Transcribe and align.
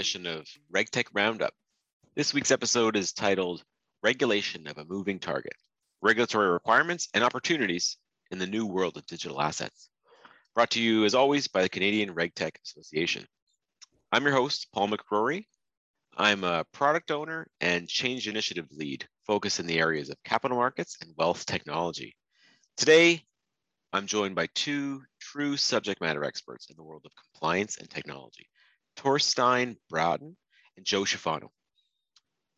edition 0.00 0.26
of 0.26 0.48
RegTech 0.74 1.08
Roundup. 1.12 1.52
This 2.16 2.32
week's 2.32 2.50
episode 2.50 2.96
is 2.96 3.12
titled 3.12 3.62
Regulation 4.02 4.66
of 4.66 4.78
a 4.78 4.84
Moving 4.86 5.18
Target 5.18 5.52
Regulatory 6.00 6.48
Requirements 6.48 7.10
and 7.12 7.22
Opportunities 7.22 7.98
in 8.30 8.38
the 8.38 8.46
New 8.46 8.64
World 8.64 8.96
of 8.96 9.04
Digital 9.04 9.42
Assets. 9.42 9.90
Brought 10.54 10.70
to 10.70 10.80
you, 10.80 11.04
as 11.04 11.14
always, 11.14 11.48
by 11.48 11.60
the 11.60 11.68
Canadian 11.68 12.14
RegTech 12.14 12.52
Association. 12.64 13.26
I'm 14.10 14.24
your 14.24 14.32
host, 14.32 14.68
Paul 14.72 14.88
McCrory. 14.88 15.44
I'm 16.16 16.44
a 16.44 16.64
product 16.72 17.10
owner 17.10 17.46
and 17.60 17.86
change 17.86 18.26
initiative 18.26 18.68
lead 18.70 19.06
focused 19.26 19.60
in 19.60 19.66
the 19.66 19.80
areas 19.80 20.08
of 20.08 20.16
capital 20.24 20.56
markets 20.56 20.96
and 21.02 21.12
wealth 21.18 21.44
technology. 21.44 22.16
Today, 22.78 23.22
I'm 23.92 24.06
joined 24.06 24.34
by 24.34 24.48
two 24.54 25.02
true 25.20 25.58
subject 25.58 26.00
matter 26.00 26.24
experts 26.24 26.70
in 26.70 26.76
the 26.76 26.84
world 26.84 27.02
of 27.04 27.12
compliance 27.22 27.76
and 27.76 27.90
technology, 27.90 28.48
Torstein 29.00 29.76
Braaten 29.90 30.36
and 30.76 30.84
Joe 30.84 31.02
Schifano. 31.02 31.48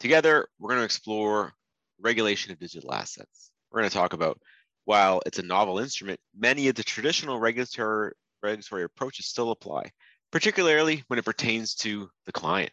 Together, 0.00 0.48
we're 0.59 0.70
going 0.70 0.80
to 0.80 0.84
explore 0.84 1.52
regulation 2.00 2.50
of 2.50 2.59
digital 2.59 2.92
assets. 2.92 3.52
We're 3.70 3.80
going 3.80 3.91
to 3.91 3.96
talk 3.96 4.12
about, 4.12 4.41
while 4.84 5.23
it's 5.24 5.38
a 5.38 5.45
novel 5.45 5.78
instrument, 5.78 6.19
many 6.36 6.66
of 6.66 6.74
the 6.74 6.83
traditional 6.83 7.38
regulatory, 7.38 8.12
regulatory 8.42 8.83
approaches 8.83 9.27
still 9.27 9.52
apply, 9.52 9.92
particularly 10.33 11.05
when 11.06 11.20
it 11.20 11.24
pertains 11.24 11.77
to 11.77 12.10
the 12.27 12.33
client. 12.33 12.72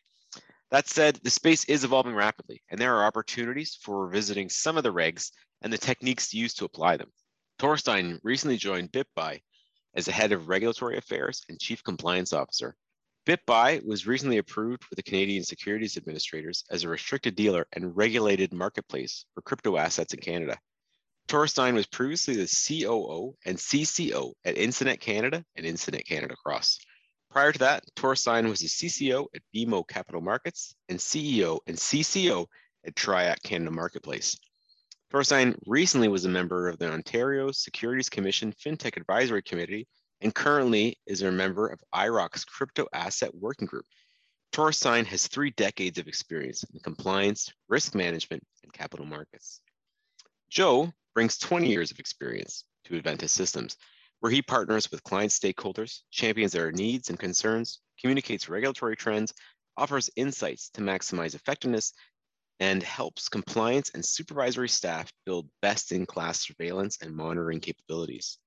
That 0.72 0.88
said, 0.88 1.20
the 1.22 1.30
space 1.30 1.66
is 1.66 1.84
evolving 1.84 2.16
rapidly, 2.16 2.64
and 2.72 2.82
there 2.82 2.96
are 2.96 3.06
opportunities 3.06 3.78
for 3.80 4.08
revisiting 4.08 4.50
some 4.50 4.78
of 4.78 4.84
the 4.84 4.94
regs 4.94 5.30
and 5.62 5.72
the 5.72 5.78
techniques 5.78 6.34
used 6.34 6.58
to 6.58 6.66
apply 6.66 6.98
them. 6.98 7.12
Torstein 7.60 8.20
recently 8.24 8.58
joined 8.58 8.92
BitBuy 8.92 9.42
as 9.96 10.06
the 10.06 10.12
head 10.12 10.32
of 10.32 10.48
regulatory 10.48 10.98
affairs 10.98 11.44
and 11.50 11.60
chief 11.60 11.84
compliance 11.84 12.34
officer. 12.34 12.76
BitBuy 13.30 13.86
was 13.86 14.08
recently 14.08 14.40
approved 14.40 14.84
with 14.90 14.98
the 14.98 15.04
Canadian 15.04 15.44
Securities 15.44 15.98
Administrators 15.98 16.64
as 16.72 16.84
a 16.84 16.90
restricted 16.90 17.36
dealer 17.36 17.68
and 17.74 17.96
regulated 17.96 18.52
marketplace 18.52 19.24
for 19.36 19.44
crypto 19.44 19.78
assets 19.78 20.16
in 20.16 20.20
Canada. 20.20 20.58
Torstein 21.28 21.76
was 21.76 21.86
previously 21.86 22.36
the 22.36 22.48
COO 22.48 23.36
and 23.46 23.56
CCO 23.56 24.34
at 24.46 24.56
Instinet 24.56 25.00
Canada 25.00 25.46
and 25.56 25.64
Instinet 25.64 26.08
Canada 26.08 26.36
Cross. 26.44 26.80
Prior 27.30 27.52
to 27.52 27.60
that, 27.60 27.84
Torstein 27.96 28.50
was 28.50 28.62
the 28.62 28.68
CCO 28.68 29.28
at 29.36 29.44
BMO 29.56 29.88
Capital 29.88 30.22
Markets 30.22 30.74
and 30.90 30.98
CEO 30.98 31.60
and 31.68 31.78
CCO 31.78 32.48
at 32.84 32.96
TriAct 32.96 33.44
Canada 33.44 33.70
Marketplace. 33.70 34.40
Torstein 35.14 35.56
recently 35.68 36.08
was 36.08 36.26
a 36.26 36.30
member 36.30 36.68
of 36.68 36.80
the 36.80 36.92
Ontario 36.92 37.52
Securities 37.52 38.10
Commission 38.10 38.52
FinTech 38.54 38.98
Advisory 38.98 39.44
Committee 39.44 39.88
and 40.22 40.34
currently 40.34 40.98
is 41.06 41.22
a 41.22 41.32
member 41.32 41.68
of 41.68 41.84
IIROC's 41.94 42.46
Crypto 42.46 42.88
Asset 42.94 43.34
Working 43.34 43.68
Group. 43.68 43.86
Torstein 44.52 45.06
has 45.06 45.28
three 45.28 45.52
decades 45.52 46.00
of 46.00 46.08
experience 46.08 46.64
in 46.74 46.80
compliance, 46.80 47.52
risk 47.68 47.96
management, 47.96 48.44
and 48.64 48.74
capital 48.74 49.06
markets. 49.06 49.62
Joe 50.50 50.92
brings 51.14 51.38
20 51.38 51.70
years 51.70 51.92
of 51.92 52.00
experience 52.00 52.64
to 52.86 52.96
Eventus 52.96 53.32
Systems, 53.32 53.78
where 54.20 54.32
he 54.32 54.42
partners 54.42 54.90
with 54.92 55.04
client 55.04 55.32
stakeholders, 55.32 56.00
champions 56.12 56.52
their 56.52 56.72
needs 56.72 57.10
and 57.10 57.20
concerns, 57.20 57.80
communicates 58.00 58.50
regulatory 58.50 58.96
trends, 58.96 59.34
offers 59.78 60.10
insights 60.16 60.70
to 60.72 60.82
maximize 60.82 61.36
effectiveness, 61.36 61.94
and 62.60 62.84
helps 62.84 63.30
compliance 63.30 63.92
and 63.94 64.04
supervisory 64.04 64.68
staff 64.68 65.10
build 65.26 65.48
best-in-class 65.62 66.42
surveillance 66.42 66.98
and 67.02 67.16
monitoring 67.16 67.60
capabilities. 67.60 68.38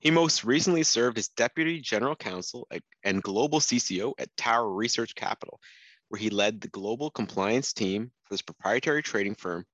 He 0.00 0.10
most 0.12 0.44
recently 0.44 0.84
served 0.84 1.18
as 1.18 1.28
Deputy 1.28 1.80
General 1.80 2.14
Counsel 2.14 2.66
at, 2.70 2.82
and 3.02 3.22
Global 3.22 3.58
CCO 3.58 4.14
at 4.18 4.36
Tower 4.36 4.72
Research 4.72 5.14
Capital, 5.14 5.60
where 6.08 6.20
he 6.20 6.30
led 6.30 6.60
the 6.60 6.68
global 6.68 7.10
compliance 7.10 7.72
team 7.72 8.12
for 8.24 8.34
this 8.34 8.42
proprietary 8.42 9.02
trading 9.02 9.34
firm 9.34 9.66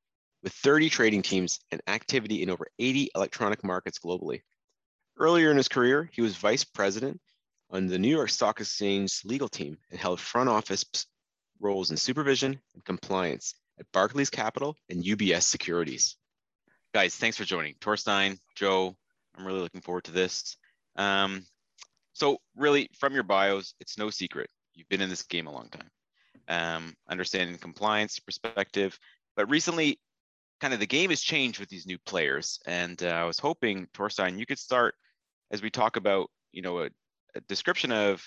with 0.43 0.53
30 0.55 0.89
trading 0.89 1.23
teams 1.23 1.61
and 1.71 1.83
activity 1.87 2.43
in 2.43 2.51
over 2.51 2.67
80 2.79 3.11
electronic 3.15 3.63
markets 3.63 3.99
globally. 3.99 4.41
Earlier 5.19 5.51
in 5.51 5.57
his 5.57 5.69
career, 5.69 6.09
he 6.13 6.23
was 6.23 6.37
vice 6.37 6.65
president 6.65 7.21
on 7.71 7.87
the 7.87 7.99
New 7.99 8.09
York 8.09 8.31
Stock 8.31 8.61
Exchange 8.61 9.21
legal 9.25 9.49
team 9.49 9.77
and 9.91 10.01
held 10.01 10.21
front 10.21 10.49
office 10.49 10.85
roles 11.61 11.91
in 11.91 11.97
supervision 11.97 12.61
and 12.75 12.85
compliance 12.85 13.55
at 13.79 13.91
Barclays 13.93 14.31
Capital 14.31 14.77
and 14.89 15.05
UBS 15.05 15.43
Securities. 15.43 16.17
Guys, 16.93 17.15
thanks 17.15 17.37
for 17.37 17.45
joining. 17.45 17.75
Torstein, 17.75 18.39
Joe, 18.55 18.97
I'm 19.37 19.47
really 19.47 19.61
looking 19.61 19.81
forward 19.81 20.05
to 20.05 20.13
this. 20.13 20.57
Um, 20.97 21.45
so, 22.13 22.39
really, 22.57 22.89
from 22.99 23.15
your 23.15 23.25
bios, 23.25 23.75
it's 23.81 23.99
no 23.99 24.11
secret 24.11 24.49
you've 24.75 24.89
been 24.89 25.01
in 25.01 25.09
this 25.11 25.23
game 25.23 25.47
a 25.47 25.53
long 25.53 25.69
time. 25.69 25.91
Um, 26.49 26.95
understanding 27.09 27.57
compliance 27.59 28.19
perspective, 28.19 28.99
but 29.37 29.49
recently, 29.49 29.99
kind 30.61 30.75
of 30.75 30.81
the 30.81 30.87
game 30.87 31.11
has 31.11 31.21
changed 31.21 31.59
with 31.59 31.69
these 31.69 31.87
new 31.87 31.99
players. 32.07 32.59
And 32.67 33.03
uh, 33.03 33.09
I 33.09 33.25
was 33.25 33.39
hoping, 33.39 33.87
Torstein, 33.95 34.39
you 34.39 34.47
could 34.47 34.59
start 34.59 34.95
as 35.51 35.63
we 35.63 35.71
talk 35.71 35.97
about, 35.97 36.31
you 36.53 36.63
know, 36.63 36.81
a, 36.81 36.89
a 37.35 37.41
description 37.49 37.93
of 37.93 38.23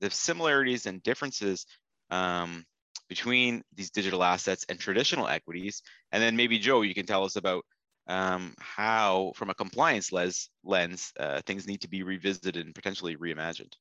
the 0.00 0.10
similarities 0.10 0.86
and 0.86 1.02
differences 1.02 1.66
um, 2.10 2.64
between 3.08 3.62
these 3.74 3.90
digital 3.90 4.22
assets 4.22 4.64
and 4.68 4.78
traditional 4.78 5.28
equities. 5.28 5.82
And 6.12 6.22
then 6.22 6.36
maybe 6.36 6.58
Joe, 6.58 6.82
you 6.82 6.94
can 6.94 7.06
tell 7.06 7.24
us 7.24 7.36
about 7.36 7.64
um, 8.10 8.54
how, 8.58 9.32
from 9.36 9.50
a 9.50 9.54
compliance 9.54 10.10
les- 10.10 10.50
lens, 10.64 11.12
uh, 11.20 11.40
things 11.46 11.66
need 11.66 11.80
to 11.82 11.88
be 11.88 12.02
revisited 12.02 12.56
and 12.56 12.74
potentially 12.74 13.16
reimagined. 13.16 13.72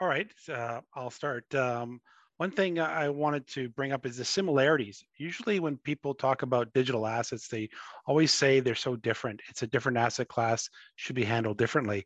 All 0.00 0.08
right, 0.08 0.30
uh, 0.52 0.80
I'll 0.94 1.10
start. 1.10 1.52
Um, 1.54 2.00
one 2.36 2.50
thing 2.50 2.80
I 2.80 3.08
wanted 3.08 3.46
to 3.48 3.68
bring 3.70 3.92
up 3.92 4.04
is 4.04 4.16
the 4.16 4.24
similarities. 4.24 5.04
Usually, 5.16 5.58
when 5.60 5.76
people 5.78 6.12
talk 6.12 6.42
about 6.42 6.72
digital 6.74 7.06
assets, 7.06 7.48
they 7.48 7.70
always 8.06 8.34
say 8.34 8.60
they're 8.60 8.74
so 8.74 8.96
different. 8.96 9.40
It's 9.48 9.62
a 9.62 9.66
different 9.68 9.96
asset 9.96 10.28
class, 10.28 10.68
should 10.96 11.16
be 11.16 11.24
handled 11.24 11.56
differently. 11.56 12.04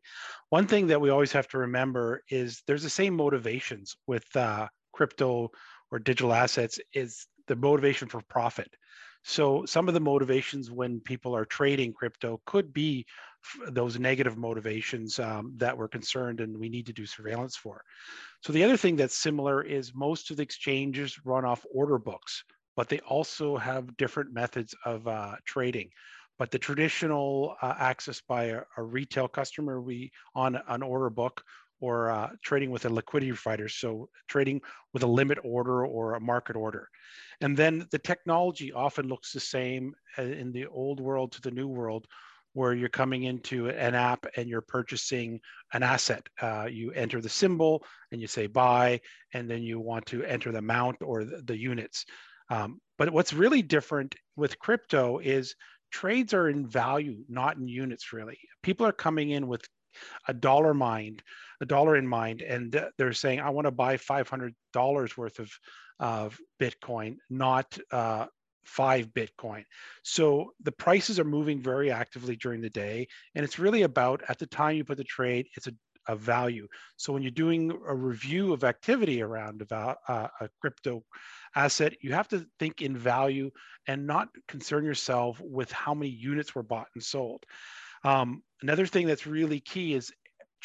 One 0.51 0.67
thing 0.67 0.87
that 0.89 1.01
we 1.01 1.11
always 1.11 1.33
have 1.33 1.49
to 1.49 1.59
remember 1.59 2.23
is 2.31 2.63
there's 2.67 2.83
the 2.83 2.91
same 2.91 3.15
motivations 3.17 3.97
with 4.07 4.25
uh, 4.37 4.69
crypto 4.93 5.51
or 5.91 5.99
digital 5.99 6.33
assets 6.33 6.79
is 6.93 7.27
the 7.49 7.57
motivation 7.57 8.09
for 8.09 8.21
profit. 8.29 8.69
So 9.29 9.67
some 9.67 9.89
of 9.89 9.95
the 9.95 9.99
motivations 9.99 10.71
when 10.71 11.01
people 11.01 11.35
are 11.35 11.45
trading 11.45 11.93
crypto 11.93 12.41
could 12.47 12.73
be 12.73 13.07
those 13.69 13.99
negative 13.99 14.39
motivations 14.39 15.19
um, 15.19 15.53
that 15.57 15.77
we're 15.77 15.89
concerned 15.89 16.41
and 16.41 16.57
we 16.57 16.69
need 16.69 16.87
to 16.87 16.93
do 16.93 17.07
surveillance 17.07 17.57
for. 17.57 17.83
So 18.43 18.53
the 18.53 18.63
other 18.63 18.77
thing 18.77 18.95
that's 18.95 19.17
similar 19.17 19.65
is 19.65 19.93
most 19.97 20.31
of 20.31 20.37
the 20.37 20.45
exchanges 20.45 21.19
run 21.25 21.45
off 21.45 21.67
order 21.75 21.99
books, 21.99 22.45
but 22.77 22.89
they 22.89 23.01
also 23.01 23.57
have 23.57 23.97
different 23.97 24.33
methods 24.33 24.77
of 24.85 25.09
uh, 25.09 25.35
trading. 25.45 25.91
But 26.39 26.53
the 26.53 26.61
traditional 26.61 27.57
uh, 27.61 27.75
access 27.79 28.21
by 28.21 28.45
a, 28.45 28.61
a, 28.77 28.83
retail 28.83 29.27
customer, 29.27 29.81
we 29.81 30.13
on 30.37 30.57
an 30.69 30.85
order 30.85 31.11
book 31.11 31.43
or 31.81 32.11
uh, 32.11 32.31
trading 32.43 32.71
with 32.71 32.85
a 32.85 32.91
liquidity 32.91 33.33
provider. 33.33 33.69
So 33.69 34.09
trading 34.29 34.61
with 34.93 35.03
a 35.03 35.07
limit 35.07 35.39
order 35.45 35.85
or 35.87 36.15
a 36.15 36.21
market 36.21 36.57
order. 36.57 36.89
And 37.41 37.57
then 37.57 37.87
the 37.91 37.99
technology 37.99 38.73
often 38.73 39.09
looks 39.09 39.33
the 39.33 39.41
same 39.41 39.95
uh, 40.19 40.23
in 40.23 40.53
the 40.53 40.67
old 40.67 41.01
world 41.01 41.33
to 41.33 41.43
the 41.43 41.51
new 41.51 41.69
world, 41.69 42.07
where 42.55 42.73
you're 42.73 42.89
coming 42.89 43.25
into 43.25 43.69
an 43.69 43.95
app 43.95 44.25
and 44.37 44.49
you're 44.49 44.63
purchasing 44.63 45.39
an 45.75 45.83
asset. 45.83 46.27
Uh, 46.41 46.67
you 46.71 46.91
enter 46.93 47.21
the 47.21 47.29
symbol 47.29 47.85
and 48.11 48.21
you 48.23 48.27
say 48.27 48.47
buy, 48.47 48.99
and 49.35 49.51
then 49.51 49.63
you 49.63 49.79
want 49.79 50.07
to 50.07 50.25
enter 50.25 50.51
the 50.51 50.59
amount 50.59 50.97
or 51.03 51.25
the, 51.25 51.43
the 51.45 51.59
units. 51.59 52.07
Um, 52.49 52.81
but 52.97 53.11
what's 53.11 53.35
really 53.35 53.61
different 53.61 54.15
with 54.37 54.59
crypto 54.59 55.19
is 55.19 55.55
trades 55.91 56.33
are 56.33 56.49
in 56.49 56.67
value, 56.67 57.25
not 57.29 57.59
in 57.59 57.69
units, 57.69 58.13
really. 58.15 58.39
People 58.63 58.87
are 58.87 58.93
coming 58.93 59.31
in 59.31 59.47
with 59.47 59.63
a 60.29 60.35
dollar 60.35 60.75
mind, 60.75 61.23
a 61.61 61.67
dollar 61.67 61.97
in 61.97 62.07
mind, 62.07 62.43
and 62.43 62.81
they're 62.99 63.13
saying, 63.13 63.41
I 63.41 63.51
want 63.51 63.67
to 63.67 63.71
buy 63.71 63.97
$500 63.97 65.17
worth 65.17 65.39
of, 66.01 66.39
Bitcoin, 66.61 67.17
not 67.31 67.79
uh, 67.91 68.27
five 68.67 69.09
Bitcoin. 69.15 69.65
So 70.03 70.53
the 70.63 70.73
prices 70.73 71.19
are 71.19 71.25
moving 71.25 71.63
very 71.63 71.91
actively 71.91 72.37
during 72.37 72.61
the 72.61 72.71
day. 72.71 73.07
And 73.35 73.45
it's 73.45 73.59
really 73.59 73.83
about 73.83 74.23
at 74.29 74.39
the 74.39 74.47
time 74.47 74.77
you 74.77 74.85
put 74.85 74.99
the 74.99 75.05
trade, 75.05 75.47
it's 75.57 75.69
a, 75.69 75.73
a 76.09 76.17
value. 76.17 76.67
So 76.97 77.13
when 77.13 77.23
you're 77.23 77.31
doing 77.31 77.71
a 77.71 77.95
review 77.95 78.53
of 78.53 78.65
activity 78.65 79.23
around 79.23 79.67
a, 79.71 79.97
uh, 80.09 80.29
a 80.41 80.49
crypto 80.61 81.03
asset, 81.55 81.95
you 82.03 82.13
have 82.13 82.29
to 82.29 82.47
think 82.59 82.83
in 82.83 82.97
value 82.97 83.51
and 83.87 84.07
not 84.07 84.29
concern 84.49 84.85
yourself 84.85 85.41
with 85.41 85.73
how 85.73 85.95
many 85.95 86.11
units 86.11 86.55
were 86.55 86.63
bought 86.63 86.89
and 86.95 87.03
sold. 87.03 87.45
Um, 88.05 88.43
another 88.63 88.87
thing 88.87 89.07
that's 89.07 89.27
really 89.27 89.61
key 89.61 89.95
is 89.95 90.13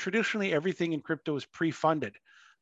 traditionally 0.01 0.51
everything 0.51 0.93
in 0.93 1.01
crypto 1.01 1.35
is 1.35 1.45
pre-funded. 1.45 2.15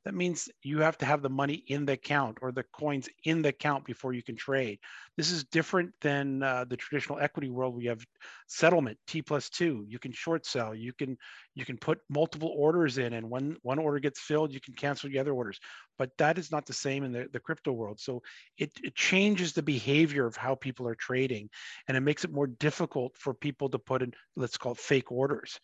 That 0.06 0.14
means 0.14 0.50
you 0.62 0.80
have 0.80 0.98
to 1.00 1.06
have 1.06 1.22
the 1.22 1.30
money 1.30 1.64
in 1.68 1.86
the 1.86 1.94
account 1.94 2.40
or 2.42 2.52
the 2.52 2.64
coins 2.64 3.08
in 3.24 3.42
the 3.42 3.50
account 3.50 3.86
before 3.86 4.14
you 4.14 4.24
can 4.24 4.36
trade. 4.36 4.80
This 5.18 5.32
is 5.32 5.44
different 5.46 5.92
than 6.02 6.44
uh, 6.44 6.66
the 6.66 6.78
traditional 6.78 7.20
equity 7.20 7.50
world. 7.50 7.76
We 7.76 7.86
have 7.86 8.06
settlement 8.50 8.98
T 9.08 9.22
plus 9.22 9.50
two. 9.50 9.86
You 9.88 10.00
can 10.00 10.12
short 10.12 10.46
sell. 10.46 10.74
You 10.74 10.92
can 10.92 11.18
you 11.54 11.66
can 11.66 11.78
put 11.78 12.00
multiple 12.10 12.54
orders 12.56 12.98
in, 12.98 13.14
and 13.14 13.30
when 13.30 13.56
one 13.62 13.80
order 13.80 14.00
gets 14.00 14.20
filled, 14.20 14.54
you 14.54 14.60
can 14.60 14.74
cancel 14.74 15.10
the 15.10 15.20
other 15.20 15.34
orders. 15.34 15.60
but 15.98 16.18
that 16.18 16.38
is 16.38 16.50
not 16.50 16.66
the 16.66 16.74
same 16.74 17.04
in 17.04 17.12
the, 17.12 17.28
the 17.34 17.40
crypto 17.40 17.74
world. 17.74 18.00
So 18.00 18.22
it, 18.58 18.72
it 18.82 18.96
changes 18.96 19.52
the 19.52 19.62
behavior 19.62 20.26
of 20.26 20.38
how 20.38 20.56
people 20.56 20.88
are 20.88 20.96
trading 20.96 21.50
and 21.88 21.98
it 21.98 22.00
makes 22.00 22.24
it 22.24 22.32
more 22.32 22.48
difficult 22.48 23.16
for 23.18 23.34
people 23.34 23.70
to 23.70 23.78
put 23.78 24.02
in, 24.02 24.14
let's 24.38 24.58
call 24.58 24.72
it 24.72 24.78
fake 24.78 25.12
orders. 25.12 25.60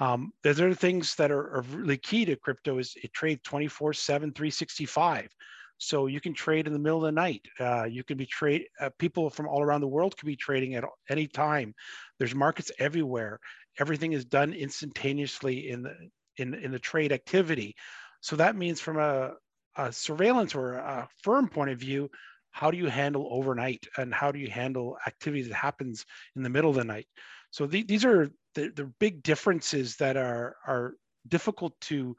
Um, 0.00 0.32
there's 0.42 0.60
other 0.60 0.74
things 0.74 1.14
that 1.14 1.30
are, 1.30 1.56
are 1.56 1.64
really 1.72 1.96
key 1.96 2.24
to 2.24 2.36
crypto 2.36 2.78
is 2.78 2.94
it 3.02 3.12
trades 3.14 3.40
24 3.44 3.94
7, 3.94 4.32
365. 4.32 5.28
So 5.78 6.06
you 6.06 6.20
can 6.20 6.34
trade 6.34 6.66
in 6.66 6.72
the 6.72 6.78
middle 6.78 6.98
of 6.98 7.04
the 7.04 7.12
night. 7.12 7.42
Uh, 7.60 7.84
you 7.84 8.02
can 8.02 8.16
be 8.16 8.26
trade. 8.26 8.66
Uh, 8.80 8.90
people 8.98 9.30
from 9.30 9.46
all 9.46 9.62
around 9.62 9.82
the 9.82 9.88
world 9.88 10.16
can 10.16 10.26
be 10.26 10.36
trading 10.36 10.74
at 10.74 10.84
any 11.10 11.26
time. 11.26 11.74
There's 12.18 12.34
markets 12.34 12.72
everywhere. 12.78 13.38
Everything 13.78 14.12
is 14.12 14.24
done 14.24 14.52
instantaneously 14.52 15.68
in 15.68 15.82
the 15.82 15.94
in 16.38 16.54
in 16.54 16.72
the 16.72 16.78
trade 16.78 17.12
activity. 17.12 17.74
So 18.20 18.36
that 18.36 18.56
means 18.56 18.80
from 18.80 18.98
a, 18.98 19.32
a 19.76 19.92
surveillance 19.92 20.54
or 20.54 20.74
a 20.74 21.08
firm 21.22 21.48
point 21.48 21.70
of 21.70 21.78
view, 21.78 22.10
how 22.50 22.70
do 22.70 22.78
you 22.78 22.86
handle 22.86 23.28
overnight 23.30 23.86
and 23.98 24.14
how 24.14 24.32
do 24.32 24.38
you 24.38 24.50
handle 24.50 24.96
activity 25.06 25.42
that 25.42 25.54
happens 25.54 26.06
in 26.36 26.42
the 26.42 26.48
middle 26.48 26.70
of 26.70 26.76
the 26.76 26.84
night? 26.84 27.06
So 27.50 27.66
the, 27.66 27.82
these 27.82 28.04
are 28.04 28.30
the, 28.54 28.70
the 28.74 28.90
big 28.98 29.22
differences 29.22 29.96
that 29.96 30.16
are 30.16 30.56
are 30.66 30.94
difficult 31.28 31.78
to 31.82 32.16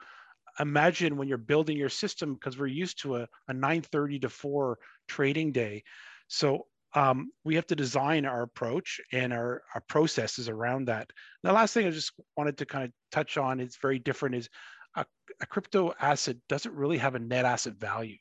imagine 0.59 1.17
when 1.17 1.27
you're 1.27 1.37
building 1.37 1.77
your 1.77 1.89
system 1.89 2.33
because 2.33 2.57
we're 2.57 2.67
used 2.67 3.01
to 3.01 3.17
a, 3.17 3.27
a 3.47 3.53
9.30 3.53 4.21
to 4.21 4.29
4 4.29 4.77
trading 5.07 5.51
day. 5.51 5.83
So 6.27 6.65
um, 6.93 7.31
we 7.43 7.55
have 7.55 7.67
to 7.67 7.75
design 7.75 8.25
our 8.25 8.43
approach 8.43 8.99
and 9.11 9.33
our, 9.33 9.61
our 9.75 9.81
processes 9.87 10.49
around 10.49 10.85
that. 10.85 11.09
The 11.43 11.51
last 11.51 11.73
thing 11.73 11.85
i 11.85 11.91
just 11.91 12.13
wanted 12.35 12.57
to 12.57 12.65
kind 12.65 12.85
of 12.85 12.91
touch 13.11 13.37
on 13.37 13.59
is 13.59 13.77
very 13.81 13.99
different 13.99 14.35
is 14.35 14.49
a, 14.95 15.05
a 15.41 15.45
crypto 15.45 15.93
asset 15.99 16.37
doesn't 16.49 16.73
really 16.73 16.97
have 16.97 17.15
a 17.15 17.19
net 17.19 17.45
asset 17.45 17.75
value. 17.75 18.17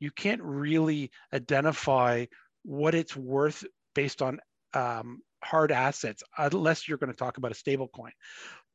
You 0.00 0.10
can't 0.10 0.42
really 0.42 1.10
identify 1.32 2.26
what 2.64 2.94
it's 2.94 3.16
worth 3.16 3.64
based 3.94 4.22
on 4.22 4.40
um, 4.74 5.20
hard 5.42 5.70
assets 5.70 6.22
unless 6.36 6.88
you're 6.88 6.98
going 6.98 7.12
to 7.12 7.16
talk 7.16 7.38
about 7.38 7.52
a 7.52 7.54
stable 7.54 7.88
coin 7.88 8.10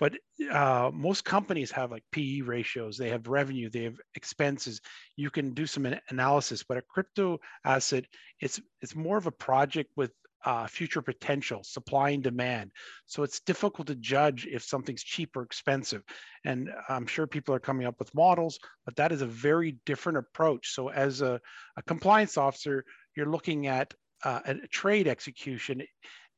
but 0.02 0.14
uh, 0.52 0.90
most 0.92 1.24
companies 1.24 1.70
have 1.70 1.92
like 1.92 2.04
PE 2.12 2.42
ratios, 2.42 2.98
they 2.98 3.10
have 3.10 3.28
revenue, 3.28 3.70
they 3.70 3.84
have 3.84 4.00
expenses. 4.16 4.82
You 5.16 5.30
can 5.30 5.54
do 5.54 5.68
some 5.68 5.86
analysis, 6.10 6.64
but 6.68 6.80
a 6.80 6.82
crypto 6.82 7.38
asset, 7.64 8.06
it's 8.40 8.60
it's 8.82 8.96
more 8.96 9.18
of 9.18 9.28
a 9.28 9.32
project 9.32 9.92
with 9.96 10.12
uh, 10.44 10.66
future 10.66 11.04
potential, 11.04 11.62
supply 11.64 12.10
and 12.10 12.24
demand. 12.24 12.72
So 13.06 13.22
it's 13.22 13.42
difficult 13.42 13.90
to 13.90 13.96
judge 13.96 14.48
if 14.48 14.64
something's 14.64 15.04
cheap 15.04 15.38
or 15.38 15.44
expensive. 15.44 16.02
And 16.46 16.72
I'm 16.90 17.06
sure 17.06 17.28
people 17.28 17.54
are 17.54 17.60
coming 17.60 17.86
up 17.86 18.00
with 18.00 18.16
models, 18.16 18.58
but 18.86 18.96
that 18.96 19.12
is 19.12 19.22
a 19.22 19.28
very 19.28 19.78
different 19.86 20.18
approach. 20.18 20.74
So 20.74 20.90
as 20.90 21.22
a, 21.22 21.40
a 21.78 21.84
compliance 21.84 22.40
officer, 22.40 22.84
you're 23.16 23.30
looking 23.30 23.68
at 23.68 23.94
uh, 24.24 24.40
a 24.46 24.56
trade 24.68 25.08
execution 25.08 25.84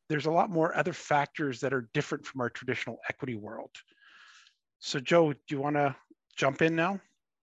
there's 0.10 0.26
a 0.26 0.32
lot 0.32 0.50
more 0.50 0.76
other 0.76 0.94
factors 0.94 1.60
that 1.62 1.74
are 1.74 1.90
different 1.94 2.26
from 2.26 2.42
our 2.42 2.50
traditional 2.50 2.98
equity 3.10 3.36
world. 3.36 3.72
So 4.80 5.00
Joe, 5.00 5.34
do 5.34 5.40
you 5.50 5.62
want 5.62 5.76
to 5.76 5.96
jump 6.36 6.62
in 6.62 6.76
now? 6.76 7.00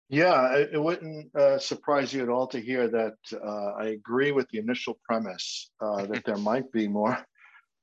Yeah, 0.07 0.55
it 0.55 0.81
wouldn't 0.81 1.35
uh, 1.35 1.57
surprise 1.57 2.13
you 2.13 2.21
at 2.21 2.29
all 2.29 2.47
to 2.47 2.59
hear 2.59 2.87
that 2.87 3.15
uh, 3.33 3.71
I 3.77 3.87
agree 3.87 4.31
with 4.31 4.47
the 4.49 4.59
initial 4.59 4.99
premise 5.03 5.71
uh, 5.81 6.05
that 6.05 6.23
there 6.25 6.37
might 6.51 6.71
be 6.71 6.87
more, 6.87 7.17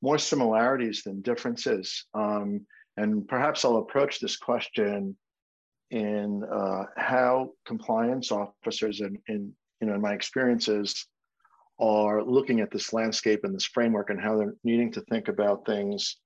more 0.01 0.19
similarities 0.19 1.03
than 1.03 1.21
differences. 1.21 2.07
Um, 2.15 2.67
and 2.97 3.27
perhaps 3.27 3.65
I'll 3.65 3.79
approach 3.79 4.21
this 4.21 4.37
question 4.37 5.17
in 5.91 6.45
uh, 6.45 6.85
how 6.97 7.51
compliance 7.67 8.33
officers 8.33 9.01
and 9.01 9.19
in, 9.29 9.53
you 9.81 9.87
know 9.87 9.95
in 9.95 10.01
my 10.01 10.15
experiences 10.15 11.07
are 11.79 12.23
looking 12.23 12.61
at 12.61 12.71
this 12.71 12.93
landscape 12.93 13.41
and 13.45 13.55
this 13.55 13.65
framework 13.65 14.11
and 14.11 14.21
how 14.21 14.37
they're 14.37 14.55
needing 14.65 14.93
to 14.93 15.01
think 15.03 15.29
about 15.29 15.67
things 15.67 16.17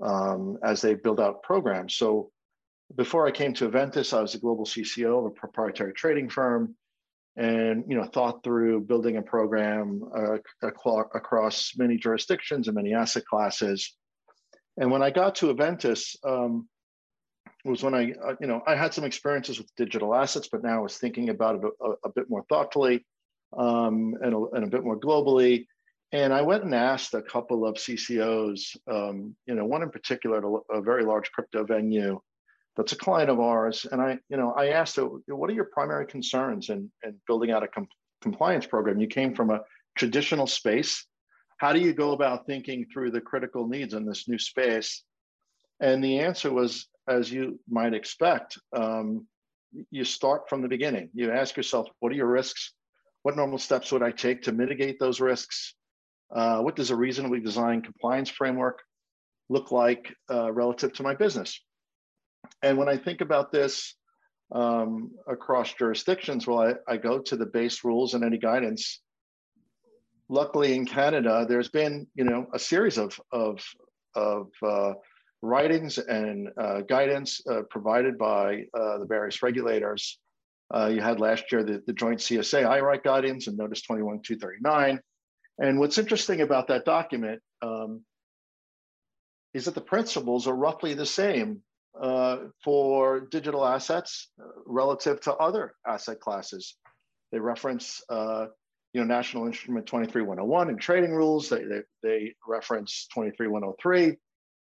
um, 0.00 0.58
as 0.64 0.80
they 0.80 0.94
build 0.94 1.20
out 1.20 1.42
programs. 1.42 1.94
So 1.94 2.30
before 2.94 3.26
I 3.26 3.30
came 3.30 3.54
to 3.54 3.66
Eventus, 3.66 4.12
I 4.12 4.20
was 4.20 4.34
a 4.34 4.38
global 4.38 4.64
CCO 4.64 5.20
of 5.20 5.24
a 5.26 5.30
proprietary 5.30 5.92
trading 5.92 6.28
firm 6.28 6.74
and 7.34 7.84
you 7.88 7.96
know 7.96 8.04
thought 8.04 8.44
through 8.44 8.82
building 8.82 9.16
a 9.16 9.22
program 9.22 10.02
uh, 10.14 10.36
across 11.14 11.72
many 11.78 11.96
jurisdictions 11.96 12.68
and 12.68 12.74
many 12.74 12.92
asset 12.92 13.24
classes. 13.24 13.96
And 14.76 14.90
when 14.90 15.02
I 15.02 15.10
got 15.10 15.36
to 15.36 15.50
Eventus, 15.50 16.16
um, 16.24 16.68
was 17.64 17.82
when 17.82 17.94
I, 17.94 18.12
uh, 18.12 18.34
you 18.40 18.46
know, 18.46 18.62
I 18.66 18.74
had 18.74 18.92
some 18.92 19.04
experiences 19.04 19.58
with 19.58 19.74
digital 19.76 20.14
assets, 20.14 20.48
but 20.50 20.62
now 20.62 20.78
I 20.78 20.82
was 20.82 20.98
thinking 20.98 21.28
about 21.28 21.56
it 21.56 21.62
a, 21.80 22.08
a 22.08 22.12
bit 22.12 22.28
more 22.28 22.44
thoughtfully 22.48 23.04
um, 23.56 24.14
and, 24.22 24.34
a, 24.34 24.44
and, 24.54 24.64
a, 24.64 24.68
bit 24.68 24.84
more 24.84 24.98
globally. 24.98 25.66
And 26.12 26.32
I 26.32 26.42
went 26.42 26.64
and 26.64 26.74
asked 26.74 27.14
a 27.14 27.22
couple 27.22 27.66
of 27.66 27.76
CCOs, 27.76 28.76
um, 28.90 29.34
you 29.46 29.54
know, 29.54 29.64
one 29.64 29.82
in 29.82 29.90
particular, 29.90 30.38
a, 30.38 30.78
a 30.78 30.82
very 30.82 31.04
large 31.04 31.30
crypto 31.32 31.64
venue 31.64 32.20
that's 32.76 32.92
a 32.92 32.96
client 32.96 33.30
of 33.30 33.40
ours. 33.40 33.86
And 33.90 34.00
I, 34.00 34.18
you 34.28 34.36
know, 34.36 34.52
I 34.52 34.68
asked 34.68 34.98
what 34.98 35.50
are 35.50 35.54
your 35.54 35.68
primary 35.72 36.06
concerns 36.06 36.70
in, 36.70 36.90
in 37.04 37.20
building 37.26 37.50
out 37.50 37.62
a 37.62 37.68
com- 37.68 37.88
compliance 38.20 38.66
program? 38.66 39.00
You 39.00 39.06
came 39.06 39.34
from 39.34 39.50
a 39.50 39.62
traditional 39.96 40.46
space. 40.46 41.06
How 41.58 41.72
do 41.72 41.80
you 41.80 41.92
go 41.92 42.12
about 42.12 42.46
thinking 42.46 42.86
through 42.92 43.10
the 43.10 43.20
critical 43.20 43.68
needs 43.68 43.94
in 43.94 44.06
this 44.06 44.28
new 44.28 44.38
space? 44.38 45.02
And 45.80 46.02
the 46.02 46.20
answer 46.20 46.52
was, 46.52 46.86
as 47.08 47.30
you 47.30 47.60
might 47.68 47.94
expect, 47.94 48.58
um, 48.74 49.26
you 49.90 50.04
start 50.04 50.48
from 50.48 50.62
the 50.62 50.68
beginning. 50.68 51.10
You 51.14 51.32
ask 51.32 51.56
yourself, 51.56 51.88
what 52.00 52.12
are 52.12 52.16
your 52.16 52.26
risks? 52.26 52.72
What 53.22 53.36
normal 53.36 53.58
steps 53.58 53.92
would 53.92 54.02
I 54.02 54.10
take 54.10 54.42
to 54.42 54.52
mitigate 54.52 54.98
those 54.98 55.20
risks? 55.20 55.74
Uh, 56.34 56.60
what 56.60 56.76
does 56.76 56.90
a 56.90 56.96
reasonably 56.96 57.40
designed 57.40 57.84
compliance 57.84 58.30
framework 58.30 58.80
look 59.48 59.70
like 59.70 60.14
uh, 60.30 60.50
relative 60.52 60.92
to 60.94 61.02
my 61.02 61.14
business? 61.14 61.60
And 62.62 62.78
when 62.78 62.88
I 62.88 62.96
think 62.96 63.20
about 63.20 63.52
this 63.52 63.94
um, 64.50 65.12
across 65.26 65.72
jurisdictions, 65.74 66.46
well, 66.46 66.60
I, 66.88 66.92
I, 66.92 66.96
go 66.96 67.20
to 67.20 67.36
the 67.36 67.46
base 67.46 67.84
rules 67.84 68.14
and 68.14 68.24
any 68.24 68.38
guidance. 68.38 69.00
Luckily, 70.28 70.74
in 70.74 70.84
Canada, 70.84 71.46
there's 71.48 71.68
been 71.68 72.06
you 72.14 72.24
know 72.24 72.46
a 72.52 72.58
series 72.58 72.98
of 72.98 73.18
of 73.32 73.62
of 74.14 74.48
uh, 74.62 74.92
writings 75.42 75.98
and 75.98 76.48
uh, 76.60 76.80
guidance 76.82 77.40
uh, 77.50 77.62
provided 77.70 78.18
by 78.18 78.64
uh, 78.74 78.98
the 78.98 79.06
various 79.06 79.42
regulators 79.42 80.18
uh, 80.74 80.86
you 80.86 81.00
had 81.00 81.20
last 81.20 81.52
year 81.52 81.62
the, 81.62 81.82
the 81.86 81.92
joint 81.92 82.20
CSA 82.20 82.64
IIROC 82.64 83.04
guidance 83.04 83.46
and 83.46 83.56
Notice 83.56 83.82
21239. 83.82 85.00
And 85.58 85.78
what's 85.78 85.98
interesting 85.98 86.40
about 86.40 86.68
that 86.68 86.84
document 86.84 87.40
um, 87.60 88.02
is 89.54 89.66
that 89.66 89.74
the 89.74 89.80
principles 89.80 90.46
are 90.46 90.56
roughly 90.56 90.94
the 90.94 91.06
same 91.06 91.60
uh, 92.00 92.38
for 92.64 93.28
digital 93.30 93.66
assets 93.66 94.28
uh, 94.40 94.46
relative 94.66 95.20
to 95.20 95.34
other 95.34 95.74
asset 95.86 96.20
classes. 96.20 96.76
They 97.32 97.38
reference 97.38 98.02
uh, 98.08 98.46
you 98.92 99.00
know, 99.00 99.06
National 99.06 99.46
Instrument 99.46 99.86
23101 99.86 100.68
and 100.68 100.80
trading 100.80 101.12
rules. 101.12 101.48
They, 101.48 101.64
they, 101.64 101.80
they 102.02 102.34
reference 102.46 103.08
23103. 103.14 104.16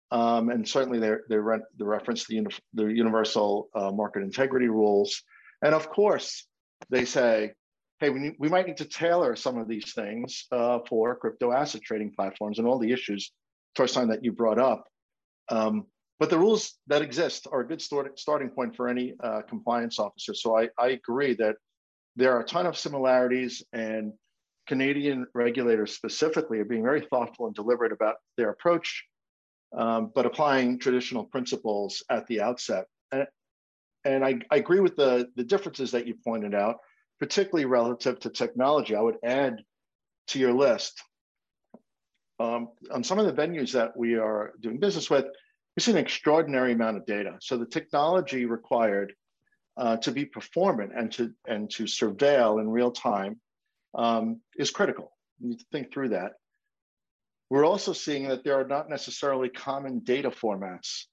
Um, 0.09 0.49
and 0.49 0.67
certainly 0.67 0.99
they, 0.99 1.15
they, 1.29 1.37
re- 1.37 1.59
reference 1.79 2.25
the, 2.27 2.35
uni- 2.35 2.55
the 2.73 2.85
universal 2.85 3.69
uh, 3.75 3.91
market 3.91 4.23
integrity 4.23 4.67
rules. 4.67 5.21
And 5.61 5.73
of 5.73 5.89
course, 5.89 6.45
they 6.89 7.05
say, 7.05 7.53
hey, 7.99 8.09
we, 8.09 8.19
need, 8.19 8.35
we 8.37 8.49
might 8.49 8.67
need 8.67 8.77
to 8.77 8.85
tailor 8.85 9.35
some 9.35 9.57
of 9.57 9.67
these 9.67 9.93
things 9.93 10.45
uh, 10.51 10.79
for 10.87 11.15
crypto 11.15 11.51
asset 11.51 11.81
trading 11.81 12.11
platforms 12.15 12.59
and 12.59 12.67
all 12.67 12.77
the 12.79 12.91
issues, 12.91 13.31
first 13.75 13.95
time 13.95 14.09
that 14.09 14.23
you 14.23 14.31
brought 14.31 14.59
up. 14.59 14.85
Um, 15.49 15.85
but 16.19 16.29
the 16.29 16.37
rules 16.37 16.73
that 16.87 17.01
exist 17.01 17.47
are 17.51 17.61
a 17.61 17.67
good 17.67 17.81
start, 17.81 18.19
starting 18.19 18.49
point 18.49 18.75
for 18.75 18.87
any 18.87 19.13
uh, 19.23 19.41
compliance 19.47 19.99
officer. 19.99 20.33
So 20.33 20.57
I, 20.57 20.69
I 20.77 20.89
agree 20.89 21.33
that 21.35 21.55
there 22.15 22.35
are 22.35 22.41
a 22.41 22.45
ton 22.45 22.65
of 22.65 22.77
similarities 22.77 23.63
and 23.73 24.13
Canadian 24.67 25.27
regulators 25.33 25.95
specifically 25.95 26.59
are 26.59 26.65
being 26.65 26.83
very 26.83 27.01
thoughtful 27.01 27.45
and 27.45 27.55
deliberate 27.55 27.91
about 27.91 28.15
their 28.35 28.49
approach, 28.49 29.05
um, 29.75 30.11
but 30.13 30.25
applying 30.25 30.79
traditional 30.79 31.23
principles 31.23 32.03
at 32.09 32.27
the 32.27 32.41
outset. 32.41 32.85
And, 33.11 33.27
and 34.07 34.25
I, 34.25 34.39
I 34.49 34.57
agree 34.57 34.79
with 34.79 34.95
the, 34.95 35.29
the 35.35 35.43
differences 35.43 35.91
that 35.91 36.07
you 36.07 36.15
pointed 36.23 36.55
out, 36.55 36.77
particularly 37.19 37.65
relative 37.65 38.19
to 38.21 38.29
technology. 38.29 38.95
I 38.95 39.01
would 39.01 39.17
add 39.23 39.61
to 40.27 40.39
your 40.39 40.53
list 40.53 41.01
um, 42.39 42.69
on 42.91 43.03
some 43.03 43.19
of 43.19 43.25
the 43.25 43.41
venues 43.41 43.71
that 43.73 43.97
we 43.97 44.15
are 44.15 44.53
doing 44.59 44.79
business 44.79 45.09
with, 45.09 45.25
we 45.75 45.81
see 45.81 45.91
an 45.91 45.97
extraordinary 45.97 46.73
amount 46.73 46.97
of 46.97 47.05
data. 47.05 47.37
So 47.41 47.57
the 47.57 47.65
technology 47.65 48.45
required 48.45 49.13
uh, 49.75 49.97
to 49.97 50.11
be 50.11 50.25
performant 50.25 50.91
and 50.95 51.11
to 51.13 51.33
and 51.47 51.69
to 51.71 51.83
surveil 51.83 52.59
in 52.59 52.69
real 52.69 52.91
time 52.91 53.39
um, 53.93 54.41
is 54.57 54.71
critical. 54.71 55.11
You 55.39 55.49
need 55.49 55.59
to 55.59 55.65
think 55.71 55.93
through 55.93 56.09
that. 56.09 56.33
We're 57.49 57.65
also 57.65 57.93
seeing 57.93 58.27
that 58.27 58.43
there 58.43 58.59
are 58.59 58.67
not 58.67 58.89
necessarily 58.89 59.49
common 59.49 59.99
data 59.99 60.31
formats 60.31 61.05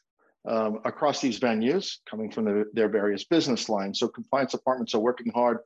um, 0.47 0.81
across 0.85 1.21
these 1.21 1.41
venues 1.41 1.99
coming 2.09 2.31
from 2.31 2.45
the, 2.45 2.65
their 2.73 2.89
various 2.89 3.25
business 3.25 3.69
lines. 3.69 3.99
So 3.99 4.09
compliance 4.09 4.53
departments 4.53 4.95
are 4.95 5.01
working 5.01 5.33
hard 5.33 5.59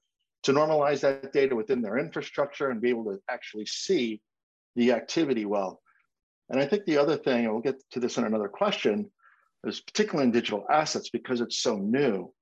to 0.45 0.53
normalize 0.53 1.01
that 1.01 1.33
data 1.33 1.57
within 1.57 1.83
their 1.83 1.99
infrastructure 1.99 2.71
and 2.71 2.81
be 2.81 2.91
able 2.91 3.05
to 3.05 3.19
actually 3.29 3.67
see 3.67 4.21
the 4.77 4.93
activity 4.93 5.45
well. 5.45 5.81
And 6.49 6.61
I 6.61 6.67
think 6.67 6.85
the 6.85 6.97
other 6.97 7.17
thing, 7.17 7.45
and 7.45 7.53
we'll 7.53 7.63
get 7.63 7.83
to 7.91 8.01
this 8.01 8.17
in 8.17 8.25
another 8.25 8.49
question, 8.49 9.11
is 9.65 9.81
particularly 9.81 10.27
in 10.27 10.33
digital 10.33 10.65
assets 10.71 11.11
because 11.11 11.41
it's 11.41 11.59
so 11.59 11.77
new 11.77 12.33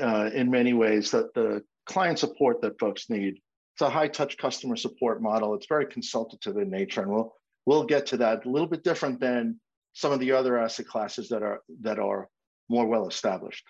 uh, 0.00 0.30
in 0.32 0.50
many 0.50 0.72
ways 0.72 1.10
that 1.10 1.34
the 1.34 1.62
client 1.86 2.18
support 2.18 2.60
that 2.62 2.78
folks 2.78 3.10
need. 3.10 3.40
It's 3.74 3.82
a 3.82 3.90
high 3.90 4.08
touch 4.08 4.38
customer 4.38 4.76
support 4.76 5.20
model. 5.20 5.54
It's 5.54 5.66
very 5.66 5.86
consultative 5.86 6.56
in 6.56 6.70
nature, 6.70 7.02
and 7.02 7.10
we'll 7.10 7.34
we'll 7.66 7.84
get 7.84 8.06
to 8.06 8.18
that. 8.18 8.44
A 8.46 8.50
little 8.50 8.68
bit 8.68 8.84
different 8.84 9.20
than 9.20 9.60
some 9.92 10.12
of 10.12 10.20
the 10.20 10.32
other 10.32 10.58
asset 10.58 10.86
classes 10.86 11.28
that 11.28 11.42
are 11.42 11.60
that 11.82 11.98
are 11.98 12.28
more 12.68 12.86
well 12.86 13.08
established. 13.08 13.64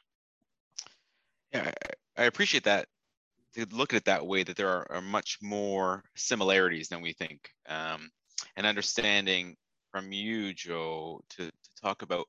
Yeah, 1.52 1.70
I 2.16 2.24
appreciate 2.24 2.64
that. 2.64 2.86
To 3.54 3.66
look 3.72 3.92
at 3.92 3.96
it 3.96 4.04
that 4.04 4.26
way, 4.26 4.44
that 4.44 4.56
there 4.56 4.68
are, 4.68 4.86
are 4.92 5.00
much 5.00 5.38
more 5.42 6.04
similarities 6.14 6.88
than 6.88 7.00
we 7.00 7.12
think, 7.12 7.50
um, 7.68 8.10
and 8.56 8.64
understanding 8.64 9.56
from 9.90 10.12
you, 10.12 10.54
Joe, 10.54 11.20
to, 11.30 11.46
to 11.46 11.82
talk 11.82 12.02
about. 12.02 12.26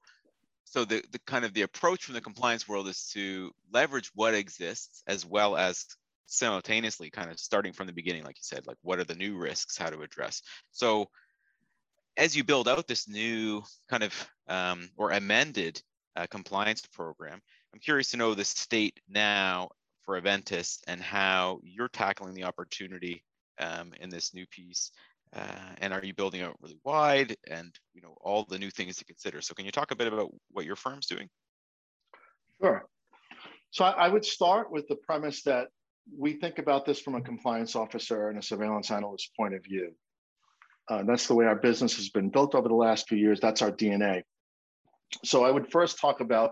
So 0.63 0.83
the, 0.85 1.03
the 1.11 1.19
kind 1.27 1.45
of 1.45 1.53
the 1.53 1.61
approach 1.61 2.05
from 2.05 2.15
the 2.15 2.21
compliance 2.21 2.67
world 2.67 2.87
is 2.87 3.11
to 3.13 3.51
leverage 3.71 4.09
what 4.15 4.33
exists 4.33 5.03
as 5.05 5.25
well 5.25 5.55
as 5.55 5.85
simultaneously 6.25 7.09
kind 7.09 7.29
of 7.29 7.39
starting 7.39 7.73
from 7.73 7.87
the 7.87 7.93
beginning, 7.93 8.23
like 8.23 8.37
you 8.37 8.43
said, 8.43 8.65
like 8.65 8.77
what 8.81 8.97
are 8.97 9.03
the 9.03 9.15
new 9.15 9.37
risks, 9.37 9.77
how 9.77 9.89
to 9.89 10.01
address. 10.01 10.41
So 10.71 11.07
as 12.17 12.35
you 12.35 12.43
build 12.43 12.67
out 12.67 12.87
this 12.87 13.07
new 13.07 13.63
kind 13.89 14.03
of 14.03 14.29
um, 14.47 14.89
or 14.97 15.11
amended 15.11 15.81
uh, 16.15 16.27
compliance 16.29 16.81
program, 16.81 17.41
I'm 17.73 17.79
curious 17.79 18.11
to 18.11 18.17
know 18.17 18.33
the 18.33 18.43
state 18.43 18.99
now 19.07 19.69
for 20.03 20.19
Eventus 20.19 20.79
and 20.87 21.01
how 21.01 21.59
you're 21.63 21.87
tackling 21.87 22.33
the 22.33 22.43
opportunity 22.43 23.23
um, 23.59 23.93
in 23.99 24.09
this 24.09 24.33
new 24.33 24.45
piece. 24.47 24.91
Uh, 25.33 25.75
and 25.79 25.93
are 25.93 26.03
you 26.03 26.13
building 26.13 26.41
out 26.41 26.57
really 26.61 26.77
wide 26.83 27.37
and 27.49 27.73
you 27.93 28.01
know 28.01 28.17
all 28.19 28.43
the 28.43 28.59
new 28.59 28.69
things 28.69 28.97
to 28.97 29.05
consider? 29.05 29.39
So 29.39 29.53
can 29.53 29.65
you 29.65 29.71
talk 29.71 29.91
a 29.91 29.95
bit 29.95 30.11
about 30.11 30.29
what 30.51 30.65
your 30.65 30.75
firm's 30.75 31.05
doing? 31.05 31.29
Sure. 32.61 32.85
So 33.69 33.85
I, 33.85 33.91
I 33.91 34.07
would 34.09 34.25
start 34.25 34.69
with 34.69 34.87
the 34.89 34.97
premise 34.97 35.43
that 35.43 35.67
we 36.17 36.33
think 36.33 36.59
about 36.59 36.85
this 36.85 36.99
from 36.99 37.15
a 37.15 37.21
compliance 37.21 37.75
officer 37.75 38.27
and 38.27 38.37
a 38.37 38.41
surveillance 38.41 38.91
analyst 38.91 39.31
point 39.37 39.53
of 39.53 39.63
view. 39.63 39.93
Uh, 40.91 41.03
that's 41.03 41.25
the 41.27 41.33
way 41.33 41.45
our 41.45 41.55
business 41.55 41.95
has 41.95 42.09
been 42.09 42.29
built 42.29 42.53
over 42.53 42.67
the 42.67 42.75
last 42.75 43.07
few 43.07 43.17
years. 43.17 43.39
That's 43.39 43.61
our 43.61 43.71
DNA. 43.71 44.23
So 45.23 45.45
I 45.45 45.51
would 45.51 45.71
first 45.71 45.97
talk 45.99 46.19
about 46.19 46.51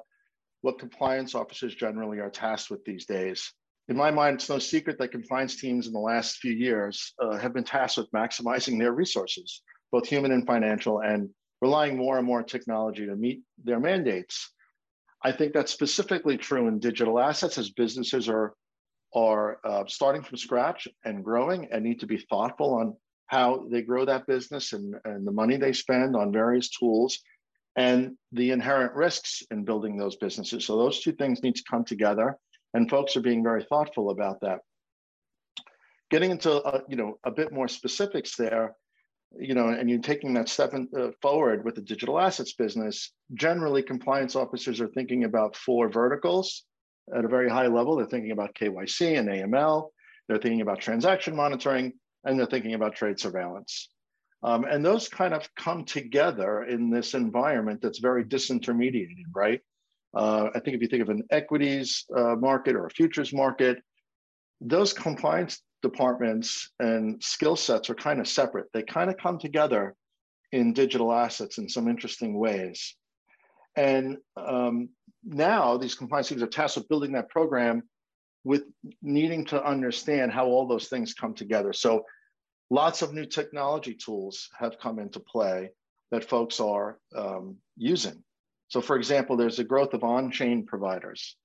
what 0.61 0.79
compliance 0.79 1.35
officers 1.35 1.75
generally 1.75 2.19
are 2.19 2.29
tasked 2.29 2.71
with 2.71 2.85
these 2.85 3.05
days. 3.05 3.51
In 3.89 3.97
my 3.97 4.11
mind, 4.11 4.35
it's 4.35 4.47
no 4.47 4.57
secret 4.57 4.97
that 4.99 5.11
compliance 5.11 5.59
teams 5.59 5.87
in 5.87 5.93
the 5.93 5.99
last 5.99 6.37
few 6.37 6.53
years 6.53 7.13
uh, 7.21 7.37
have 7.37 7.53
been 7.53 7.65
tasked 7.65 7.97
with 7.97 8.09
maximizing 8.11 8.79
their 8.79 8.93
resources, 8.93 9.61
both 9.91 10.07
human 10.07 10.31
and 10.31 10.47
financial, 10.47 11.01
and 11.01 11.29
relying 11.61 11.97
more 11.97 12.17
and 12.17 12.25
more 12.25 12.39
on 12.39 12.45
technology 12.45 13.05
to 13.07 13.17
meet 13.17 13.41
their 13.65 13.81
mandates. 13.81 14.53
I 15.21 15.33
think 15.33 15.51
that's 15.51 15.73
specifically 15.73 16.37
true 16.37 16.69
in 16.69 16.79
digital 16.79 17.19
assets 17.19 17.57
as 17.57 17.71
businesses 17.71 18.29
are, 18.29 18.53
are 19.13 19.59
uh, 19.65 19.83
starting 19.87 20.23
from 20.23 20.37
scratch 20.37 20.87
and 21.03 21.25
growing 21.25 21.67
and 21.73 21.83
need 21.83 21.99
to 21.99 22.07
be 22.07 22.25
thoughtful 22.29 22.75
on 22.75 22.95
how 23.29 23.63
they 23.69 23.83
grow 23.83 24.05
that 24.05 24.25
business 24.25 24.73
and, 24.73 24.95
and 25.05 25.25
the 25.25 25.31
money 25.31 25.55
they 25.55 25.71
spend 25.71 26.15
on 26.15 26.33
various 26.33 26.69
tools 26.69 27.19
and 27.75 28.15
the 28.31 28.49
inherent 28.49 28.93
risks 28.93 29.43
in 29.51 29.63
building 29.63 29.97
those 29.97 30.15
businesses. 30.15 30.65
So 30.65 30.77
those 30.77 30.99
two 30.99 31.11
things 31.11 31.43
need 31.43 31.55
to 31.55 31.63
come 31.69 31.85
together, 31.85 32.37
and 32.73 32.89
folks 32.89 33.15
are 33.15 33.21
being 33.21 33.43
very 33.43 33.63
thoughtful 33.63 34.09
about 34.09 34.41
that. 34.41 34.59
Getting 36.09 36.31
into 36.31 36.51
a, 36.51 36.81
you 36.89 36.95
know 36.95 37.19
a 37.23 37.29
bit 37.29 37.53
more 37.53 37.67
specifics 37.67 38.35
there, 38.35 38.75
you 39.39 39.53
know, 39.53 39.67
and 39.67 39.87
you're 39.87 39.99
taking 39.99 40.33
that 40.33 40.49
step 40.49 40.73
in, 40.73 40.89
uh, 40.97 41.09
forward 41.21 41.63
with 41.63 41.75
the 41.75 41.81
digital 41.81 42.19
assets 42.19 42.53
business. 42.53 43.11
Generally, 43.35 43.83
compliance 43.83 44.35
officers 44.35 44.81
are 44.81 44.87
thinking 44.87 45.23
about 45.25 45.55
four 45.55 45.87
verticals 45.87 46.63
at 47.15 47.25
a 47.25 47.29
very 47.29 47.49
high 47.49 47.67
level. 47.67 47.95
They're 47.95 48.07
thinking 48.07 48.31
about 48.31 48.55
KYC 48.55 49.19
and 49.19 49.29
AML. 49.29 49.89
They're 50.27 50.39
thinking 50.39 50.61
about 50.61 50.79
transaction 50.79 51.35
monitoring, 51.35 51.93
and 52.23 52.37
they're 52.37 52.47
thinking 52.47 52.73
about 52.73 52.95
trade 52.95 53.19
surveillance. 53.19 53.89
Um, 54.41 54.63
and 54.65 54.85
those 54.85 55.09
kind 55.09 55.33
of 55.33 55.47
come 55.55 55.83
together 55.83 56.63
in 56.63 56.89
this 56.89 57.13
environment 57.13 57.81
that's 57.81 57.99
very 57.99 58.23
disintermediated, 58.23 59.25
right? 59.35 59.61
Uh, 60.15 60.49
I 60.55 60.59
think 60.59 60.75
if 60.75 60.81
you 60.81 60.87
think 60.87 61.03
of 61.03 61.09
an 61.09 61.23
equities 61.29 62.05
uh, 62.15 62.35
market 62.35 62.75
or 62.75 62.85
a 62.85 62.89
futures 62.89 63.33
market, 63.33 63.81
those 64.61 64.93
compliance 64.93 65.61
departments 65.81 66.71
and 66.79 67.21
skill 67.23 67.55
sets 67.55 67.89
are 67.89 67.95
kind 67.95 68.19
of 68.19 68.27
separate. 68.27 68.67
They 68.73 68.83
kind 68.83 69.09
of 69.09 69.17
come 69.17 69.39
together 69.39 69.95
in 70.51 70.73
digital 70.73 71.13
assets 71.13 71.57
in 71.57 71.69
some 71.69 71.87
interesting 71.87 72.37
ways. 72.37 72.95
And 73.75 74.17
um, 74.35 74.89
now 75.23 75.77
these 75.77 75.95
compliance 75.95 76.29
teams 76.29 76.41
are 76.41 76.47
tasked 76.47 76.77
with 76.77 76.89
building 76.89 77.11
that 77.13 77.29
program 77.29 77.83
with 78.43 78.63
needing 79.01 79.45
to 79.45 79.63
understand 79.63 80.31
how 80.31 80.47
all 80.47 80.67
those 80.67 80.87
things 80.87 81.13
come 81.13 81.33
together. 81.33 81.73
So 81.73 82.05
lots 82.69 83.01
of 83.01 83.13
new 83.13 83.25
technology 83.25 83.93
tools 83.93 84.49
have 84.57 84.79
come 84.79 84.99
into 84.99 85.19
play 85.19 85.71
that 86.11 86.29
folks 86.29 86.59
are 86.59 86.97
um, 87.15 87.57
using. 87.77 88.23
So 88.69 88.81
for 88.81 88.95
example, 88.95 89.35
there's 89.35 89.59
a 89.59 89.63
growth 89.63 89.93
of 89.93 90.03
on-chain 90.03 90.65
providers. 90.65 91.35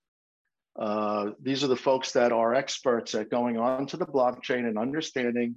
Uh, 0.79 1.31
these 1.43 1.63
are 1.63 1.69
the 1.69 1.77
folks 1.77 2.13
that 2.13 2.33
are 2.33 2.55
experts 2.55 3.15
at 3.15 3.31
going 3.31 3.59
onto 3.59 3.97
the 3.97 4.07
blockchain 4.07 4.67
and 4.67 4.79
understanding 4.79 5.57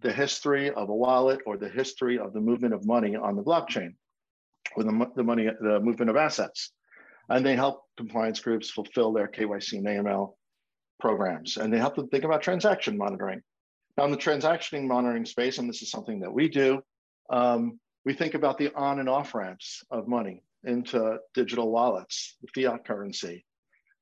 the 0.00 0.12
history 0.12 0.70
of 0.70 0.88
a 0.88 0.94
wallet 0.94 1.40
or 1.46 1.56
the 1.56 1.68
history 1.68 2.18
of 2.18 2.32
the 2.32 2.40
movement 2.40 2.74
of 2.74 2.86
money 2.86 3.16
on 3.16 3.36
the 3.36 3.42
blockchain, 3.42 3.94
or 4.76 4.84
the, 4.84 5.10
the 5.16 5.22
money, 5.22 5.48
the 5.60 5.80
movement 5.80 6.10
of 6.10 6.16
assets. 6.16 6.72
And 7.28 7.44
they 7.44 7.56
help 7.56 7.84
compliance 7.96 8.40
groups 8.40 8.70
fulfill 8.70 9.12
their 9.12 9.28
KYC 9.28 9.78
and 9.78 9.86
AML 9.86 10.34
programs. 11.00 11.56
And 11.56 11.72
they 11.72 11.78
help 11.78 11.96
them 11.96 12.08
think 12.08 12.24
about 12.24 12.42
transaction 12.42 12.96
monitoring. 12.96 13.42
Now 13.96 14.04
in 14.04 14.10
the 14.10 14.16
transaction 14.16 14.88
monitoring 14.88 15.24
space, 15.24 15.58
and 15.58 15.68
this 15.68 15.82
is 15.82 15.90
something 15.90 16.20
that 16.20 16.32
we 16.32 16.48
do, 16.48 16.82
um, 17.30 17.78
we 18.04 18.12
think 18.12 18.34
about 18.34 18.58
the 18.58 18.72
on 18.74 18.98
and 19.00 19.08
off 19.08 19.34
ramps 19.34 19.82
of 19.90 20.08
money 20.08 20.42
into 20.64 21.18
digital 21.34 21.70
wallets, 21.70 22.36
fiat 22.54 22.84
currency, 22.84 23.44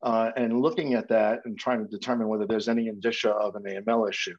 uh, 0.03 0.31
and 0.37 0.61
looking 0.61 0.95
at 0.95 1.09
that 1.09 1.41
and 1.45 1.59
trying 1.59 1.85
to 1.85 1.91
determine 1.91 2.29
whether 2.29 2.47
there's 2.47 2.69
any 2.69 2.89
indicia 2.89 3.31
of 3.31 3.55
an 3.55 3.63
AML 3.63 4.09
issue. 4.09 4.35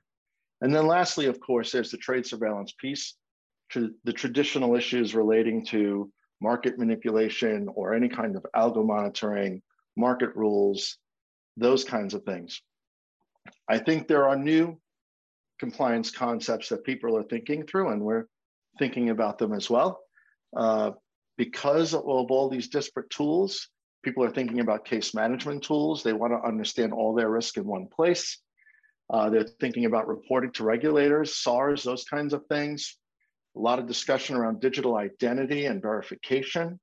And 0.61 0.73
then 0.73 0.87
lastly, 0.87 1.25
of 1.27 1.39
course, 1.39 1.71
there's 1.71 1.91
the 1.91 1.97
trade 1.97 2.25
surveillance 2.25 2.73
piece, 2.79 3.15
the 3.73 4.13
traditional 4.13 4.75
issues 4.75 5.15
relating 5.15 5.65
to 5.67 6.11
market 6.41 6.77
manipulation 6.77 7.67
or 7.75 7.93
any 7.93 8.07
kind 8.07 8.35
of 8.35 8.45
algo 8.55 8.85
monitoring, 8.85 9.61
market 9.95 10.29
rules, 10.35 10.97
those 11.57 11.83
kinds 11.83 12.13
of 12.13 12.23
things. 12.23 12.61
I 13.69 13.79
think 13.79 14.07
there 14.07 14.27
are 14.27 14.35
new 14.35 14.79
compliance 15.59 16.11
concepts 16.11 16.69
that 16.69 16.83
people 16.83 17.17
are 17.17 17.23
thinking 17.23 17.65
through, 17.65 17.89
and 17.89 18.01
we're 18.01 18.25
thinking 18.79 19.09
about 19.09 19.37
them 19.37 19.53
as 19.53 19.69
well. 19.69 19.99
Uh, 20.55 20.91
because 21.37 21.93
of 21.93 22.03
all 22.03 22.49
these 22.49 22.69
disparate 22.69 23.09
tools, 23.09 23.69
people 24.03 24.23
are 24.23 24.31
thinking 24.31 24.59
about 24.59 24.85
case 24.85 25.13
management 25.13 25.63
tools. 25.63 26.03
They 26.03 26.13
want 26.13 26.33
to 26.33 26.47
understand 26.47 26.93
all 26.93 27.13
their 27.13 27.29
risk 27.29 27.57
in 27.57 27.65
one 27.65 27.87
place. 27.87 28.39
Uh, 29.09 29.29
they're 29.29 29.47
thinking 29.59 29.85
about 29.85 30.07
reporting 30.07 30.51
to 30.53 30.63
regulators, 30.63 31.35
SARS, 31.35 31.83
those 31.83 32.03
kinds 32.03 32.33
of 32.33 32.45
things. 32.47 32.97
A 33.55 33.59
lot 33.59 33.79
of 33.79 33.87
discussion 33.87 34.35
around 34.35 34.59
digital 34.59 34.95
identity 34.95 35.65
and 35.65 35.81
verification 35.81 36.79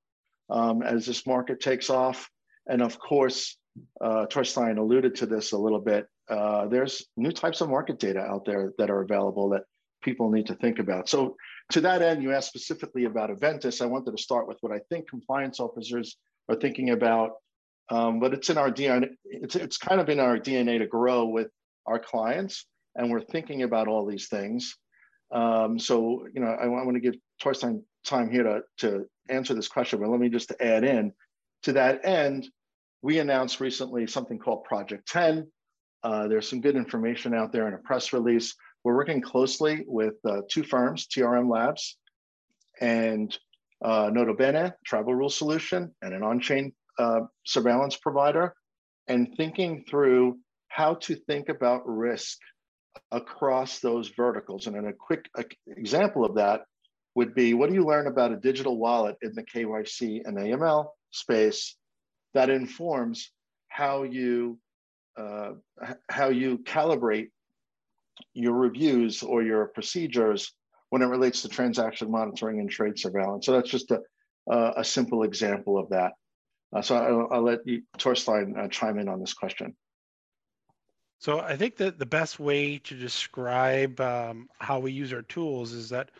um, 0.48 0.82
as 0.82 1.06
this 1.06 1.26
market 1.26 1.60
takes 1.60 1.90
off. 1.90 2.28
And 2.68 2.82
of 2.82 2.98
course, 2.98 3.56
uh, 4.00 4.26
Torstein 4.26 4.78
alluded 4.78 5.16
to 5.16 5.26
this 5.26 5.52
a 5.52 5.58
little 5.58 5.80
bit. 5.80 6.06
Uh, 6.28 6.66
there's 6.66 7.06
new 7.16 7.32
types 7.32 7.60
of 7.60 7.68
market 7.68 7.98
data 7.98 8.20
out 8.20 8.44
there 8.44 8.72
that 8.78 8.90
are 8.90 9.02
available 9.02 9.50
that 9.50 9.62
people 10.02 10.30
need 10.30 10.46
to 10.46 10.54
think 10.54 10.78
about. 10.78 11.08
So 11.08 11.36
to 11.72 11.80
that 11.82 12.02
end, 12.02 12.22
you 12.22 12.32
asked 12.32 12.48
specifically 12.48 13.04
about 13.04 13.30
Eventus. 13.30 13.80
I 13.80 13.86
wanted 13.86 14.16
to 14.16 14.22
start 14.22 14.48
with 14.48 14.58
what 14.60 14.72
I 14.72 14.80
think 14.88 15.08
compliance 15.08 15.60
officers 15.60 16.16
are 16.48 16.56
thinking 16.56 16.90
about, 16.90 17.32
um, 17.90 18.20
but 18.20 18.32
it's 18.32 18.50
in 18.50 18.58
our 18.58 18.70
DNA. 18.70 19.10
It's, 19.24 19.56
it's 19.56 19.76
kind 19.76 20.00
of 20.00 20.08
in 20.08 20.20
our 20.20 20.38
DNA 20.38 20.78
to 20.78 20.86
grow 20.86 21.26
with 21.26 21.48
our 21.86 21.98
clients, 21.98 22.66
and 22.96 23.10
we're 23.10 23.20
thinking 23.20 23.62
about 23.62 23.88
all 23.88 24.06
these 24.06 24.28
things. 24.28 24.76
Um, 25.32 25.78
so, 25.78 26.26
you 26.32 26.40
know, 26.40 26.48
I, 26.48 26.64
I 26.64 26.66
want 26.66 26.94
to 26.94 27.00
give 27.00 27.14
Torstein 27.42 27.82
time 28.04 28.30
here 28.30 28.42
to, 28.44 28.62
to 28.78 29.06
answer 29.28 29.54
this 29.54 29.68
question, 29.68 30.00
but 30.00 30.08
let 30.08 30.20
me 30.20 30.28
just 30.28 30.52
add 30.60 30.84
in 30.84 31.12
to 31.62 31.72
that 31.74 32.04
end, 32.04 32.48
we 33.02 33.18
announced 33.18 33.60
recently 33.60 34.06
something 34.06 34.38
called 34.38 34.64
Project 34.64 35.08
10. 35.08 35.46
Uh, 36.02 36.28
there's 36.28 36.48
some 36.48 36.60
good 36.60 36.76
information 36.76 37.34
out 37.34 37.52
there 37.52 37.68
in 37.68 37.74
a 37.74 37.78
press 37.78 38.12
release. 38.12 38.54
We're 38.84 38.96
working 38.96 39.20
closely 39.20 39.84
with 39.86 40.14
uh, 40.24 40.42
two 40.50 40.62
firms, 40.62 41.06
TRM 41.06 41.50
Labs 41.50 41.98
and 42.80 43.36
uh, 43.82 44.10
Bene, 44.10 44.72
travel 44.84 45.14
rule 45.14 45.30
Solution, 45.30 45.94
and 46.02 46.14
an 46.14 46.22
on-chain 46.22 46.72
uh, 46.98 47.20
surveillance 47.44 47.96
provider, 47.96 48.54
and 49.08 49.34
thinking 49.36 49.84
through 49.88 50.38
how 50.68 50.94
to 50.94 51.14
think 51.14 51.48
about 51.48 51.82
risk 51.86 52.38
across 53.10 53.80
those 53.80 54.08
verticals. 54.08 54.66
And 54.66 54.86
a 54.86 54.92
quick 54.92 55.28
example 55.66 56.24
of 56.24 56.36
that 56.36 56.62
would 57.14 57.34
be 57.34 57.54
what 57.54 57.68
do 57.68 57.74
you 57.74 57.84
learn 57.84 58.06
about 58.06 58.32
a 58.32 58.36
digital 58.36 58.78
wallet 58.78 59.16
in 59.22 59.34
the 59.34 59.42
KYC 59.42 60.22
and 60.24 60.36
AML 60.36 60.88
space 61.10 61.76
that 62.34 62.50
informs 62.50 63.30
how 63.68 64.02
you 64.02 64.58
uh, 65.16 65.52
how 66.08 66.28
you 66.28 66.58
calibrate 66.58 67.28
your 68.34 68.54
reviews 68.54 69.22
or 69.22 69.42
your 69.42 69.66
procedures 69.66 70.52
when 70.90 71.02
it 71.02 71.06
relates 71.06 71.42
to 71.42 71.48
transaction 71.48 72.10
monitoring 72.10 72.60
and 72.60 72.70
trade 72.70 72.98
surveillance. 72.98 73.46
So 73.46 73.52
that's 73.52 73.70
just 73.70 73.90
a, 73.90 74.00
a 74.76 74.84
simple 74.84 75.22
example 75.22 75.78
of 75.78 75.88
that. 75.90 76.12
Uh, 76.74 76.82
so 76.82 76.96
I'll, 76.96 77.28
I'll, 77.32 77.42
let 77.42 77.66
you, 77.66 77.82
Torstein 77.98 78.56
uh, 78.56 78.68
chime 78.68 78.98
in 78.98 79.08
on 79.08 79.20
this 79.20 79.34
question. 79.34 79.74
So 81.18 81.40
I 81.40 81.56
think 81.56 81.76
that 81.76 81.98
the 81.98 82.06
best 82.06 82.40
way 82.40 82.78
to 82.78 82.94
describe 82.94 84.00
um, 84.00 84.48
how 84.58 84.78
we 84.78 84.92
use 84.92 85.12
our 85.12 85.22
tools 85.22 85.72
is 85.72 85.90
that 85.90 86.10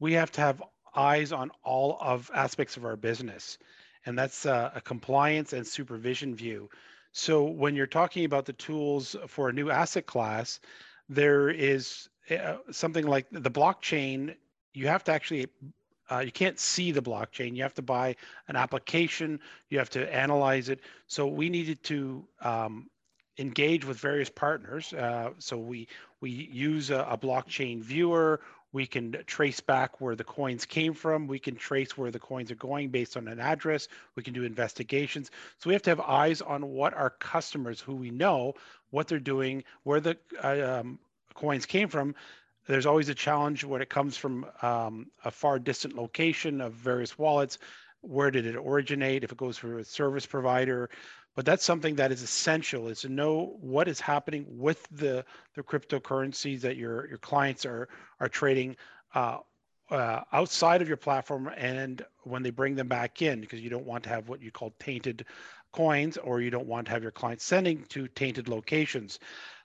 we 0.00 0.12
have 0.14 0.30
to 0.32 0.40
have 0.40 0.62
eyes 0.94 1.32
on 1.32 1.50
all 1.62 1.98
of 2.00 2.30
aspects 2.34 2.76
of 2.76 2.84
our 2.84 2.96
business, 2.96 3.58
and 4.06 4.18
that's 4.18 4.46
uh, 4.46 4.70
a 4.74 4.80
compliance 4.80 5.52
and 5.52 5.66
supervision 5.66 6.34
view. 6.34 6.68
So 7.12 7.44
when 7.44 7.76
you're 7.76 7.86
talking 7.86 8.24
about 8.24 8.44
the 8.44 8.52
tools 8.54 9.14
for 9.28 9.48
a 9.48 9.52
new 9.52 9.70
asset 9.70 10.06
class, 10.06 10.60
there 11.08 11.48
is 11.48 12.08
uh, 12.30 12.56
something 12.70 13.06
like 13.06 13.26
the 13.30 13.50
blockchain. 13.50 14.34
You 14.72 14.88
have 14.88 15.04
to 15.04 15.12
actually 15.12 15.46
uh, 16.10 16.18
you 16.18 16.32
can't 16.32 16.58
see 16.58 16.90
the 16.92 17.00
blockchain. 17.00 17.56
You 17.56 17.62
have 17.62 17.74
to 17.74 17.82
buy 17.82 18.16
an 18.48 18.56
application. 18.56 19.40
You 19.70 19.78
have 19.78 19.90
to 19.90 20.12
analyze 20.14 20.68
it. 20.68 20.80
So 21.06 21.26
we 21.26 21.48
needed 21.48 21.82
to 21.84 22.26
um, 22.42 22.90
engage 23.38 23.84
with 23.84 23.98
various 23.98 24.30
partners. 24.30 24.92
Uh, 24.92 25.30
so 25.38 25.56
we 25.56 25.88
we 26.20 26.30
use 26.30 26.90
a, 26.90 27.06
a, 27.10 27.18
blockchain 27.18 27.82
viewer. 27.82 28.40
We 28.74 28.86
can 28.86 29.16
trace 29.26 29.60
back 29.60 30.00
where 30.00 30.16
the 30.16 30.24
coins 30.24 30.66
came 30.66 30.94
from. 30.94 31.28
We 31.28 31.38
can 31.38 31.54
trace 31.54 31.96
where 31.96 32.10
the 32.10 32.18
coins 32.18 32.50
are 32.50 32.56
going 32.56 32.88
based 32.88 33.16
on 33.16 33.28
an 33.28 33.38
address. 33.38 33.86
We 34.16 34.24
can 34.24 34.34
do 34.34 34.42
investigations. 34.42 35.30
So 35.58 35.68
we 35.68 35.74
have 35.74 35.82
to 35.82 35.90
have 35.90 36.00
eyes 36.00 36.42
on 36.42 36.66
what 36.66 36.92
our 36.92 37.10
customers, 37.10 37.80
who 37.80 37.94
we 37.94 38.10
know, 38.10 38.54
what 38.90 39.06
they're 39.06 39.20
doing, 39.20 39.62
where 39.84 40.00
the 40.00 40.18
uh, 40.42 40.80
um, 40.80 40.98
coins 41.34 41.66
came 41.66 41.88
from. 41.88 42.16
There's 42.66 42.84
always 42.84 43.08
a 43.08 43.14
challenge 43.14 43.62
when 43.62 43.80
it 43.80 43.90
comes 43.90 44.16
from 44.16 44.44
um, 44.60 45.06
a 45.24 45.30
far 45.30 45.60
distant 45.60 45.94
location 45.94 46.60
of 46.60 46.72
various 46.72 47.16
wallets. 47.16 47.58
Where 48.00 48.32
did 48.32 48.44
it 48.44 48.56
originate? 48.56 49.22
If 49.22 49.30
it 49.30 49.38
goes 49.38 49.56
through 49.56 49.78
a 49.78 49.84
service 49.84 50.26
provider, 50.26 50.90
but 51.34 51.44
that's 51.44 51.64
something 51.64 51.96
that 51.96 52.12
is 52.12 52.22
essential 52.22 52.88
is 52.88 53.00
to 53.00 53.08
know 53.08 53.56
what 53.60 53.88
is 53.88 54.00
happening 54.00 54.46
with 54.48 54.86
the 54.90 55.24
the 55.54 55.62
cryptocurrencies 55.62 56.60
that 56.60 56.76
your 56.76 57.08
your 57.08 57.18
clients 57.18 57.66
are 57.66 57.88
are 58.20 58.28
trading 58.28 58.76
uh, 59.14 59.38
uh, 59.90 60.20
outside 60.32 60.82
of 60.82 60.88
your 60.88 60.96
platform 60.96 61.50
and 61.56 62.04
when 62.22 62.42
they 62.42 62.50
bring 62.50 62.74
them 62.74 62.88
back 62.88 63.22
in 63.22 63.40
because 63.40 63.60
you 63.60 63.70
don't 63.70 63.86
want 63.86 64.02
to 64.02 64.08
have 64.08 64.28
what 64.28 64.42
you 64.42 64.50
call 64.50 64.74
tainted 64.78 65.26
coins 65.72 66.16
or 66.16 66.40
you 66.40 66.50
don't 66.50 66.66
want 66.66 66.86
to 66.86 66.92
have 66.92 67.02
your 67.02 67.12
clients 67.12 67.44
sending 67.44 67.84
to 67.84 68.06
tainted 68.08 68.48
locations. 68.48 69.18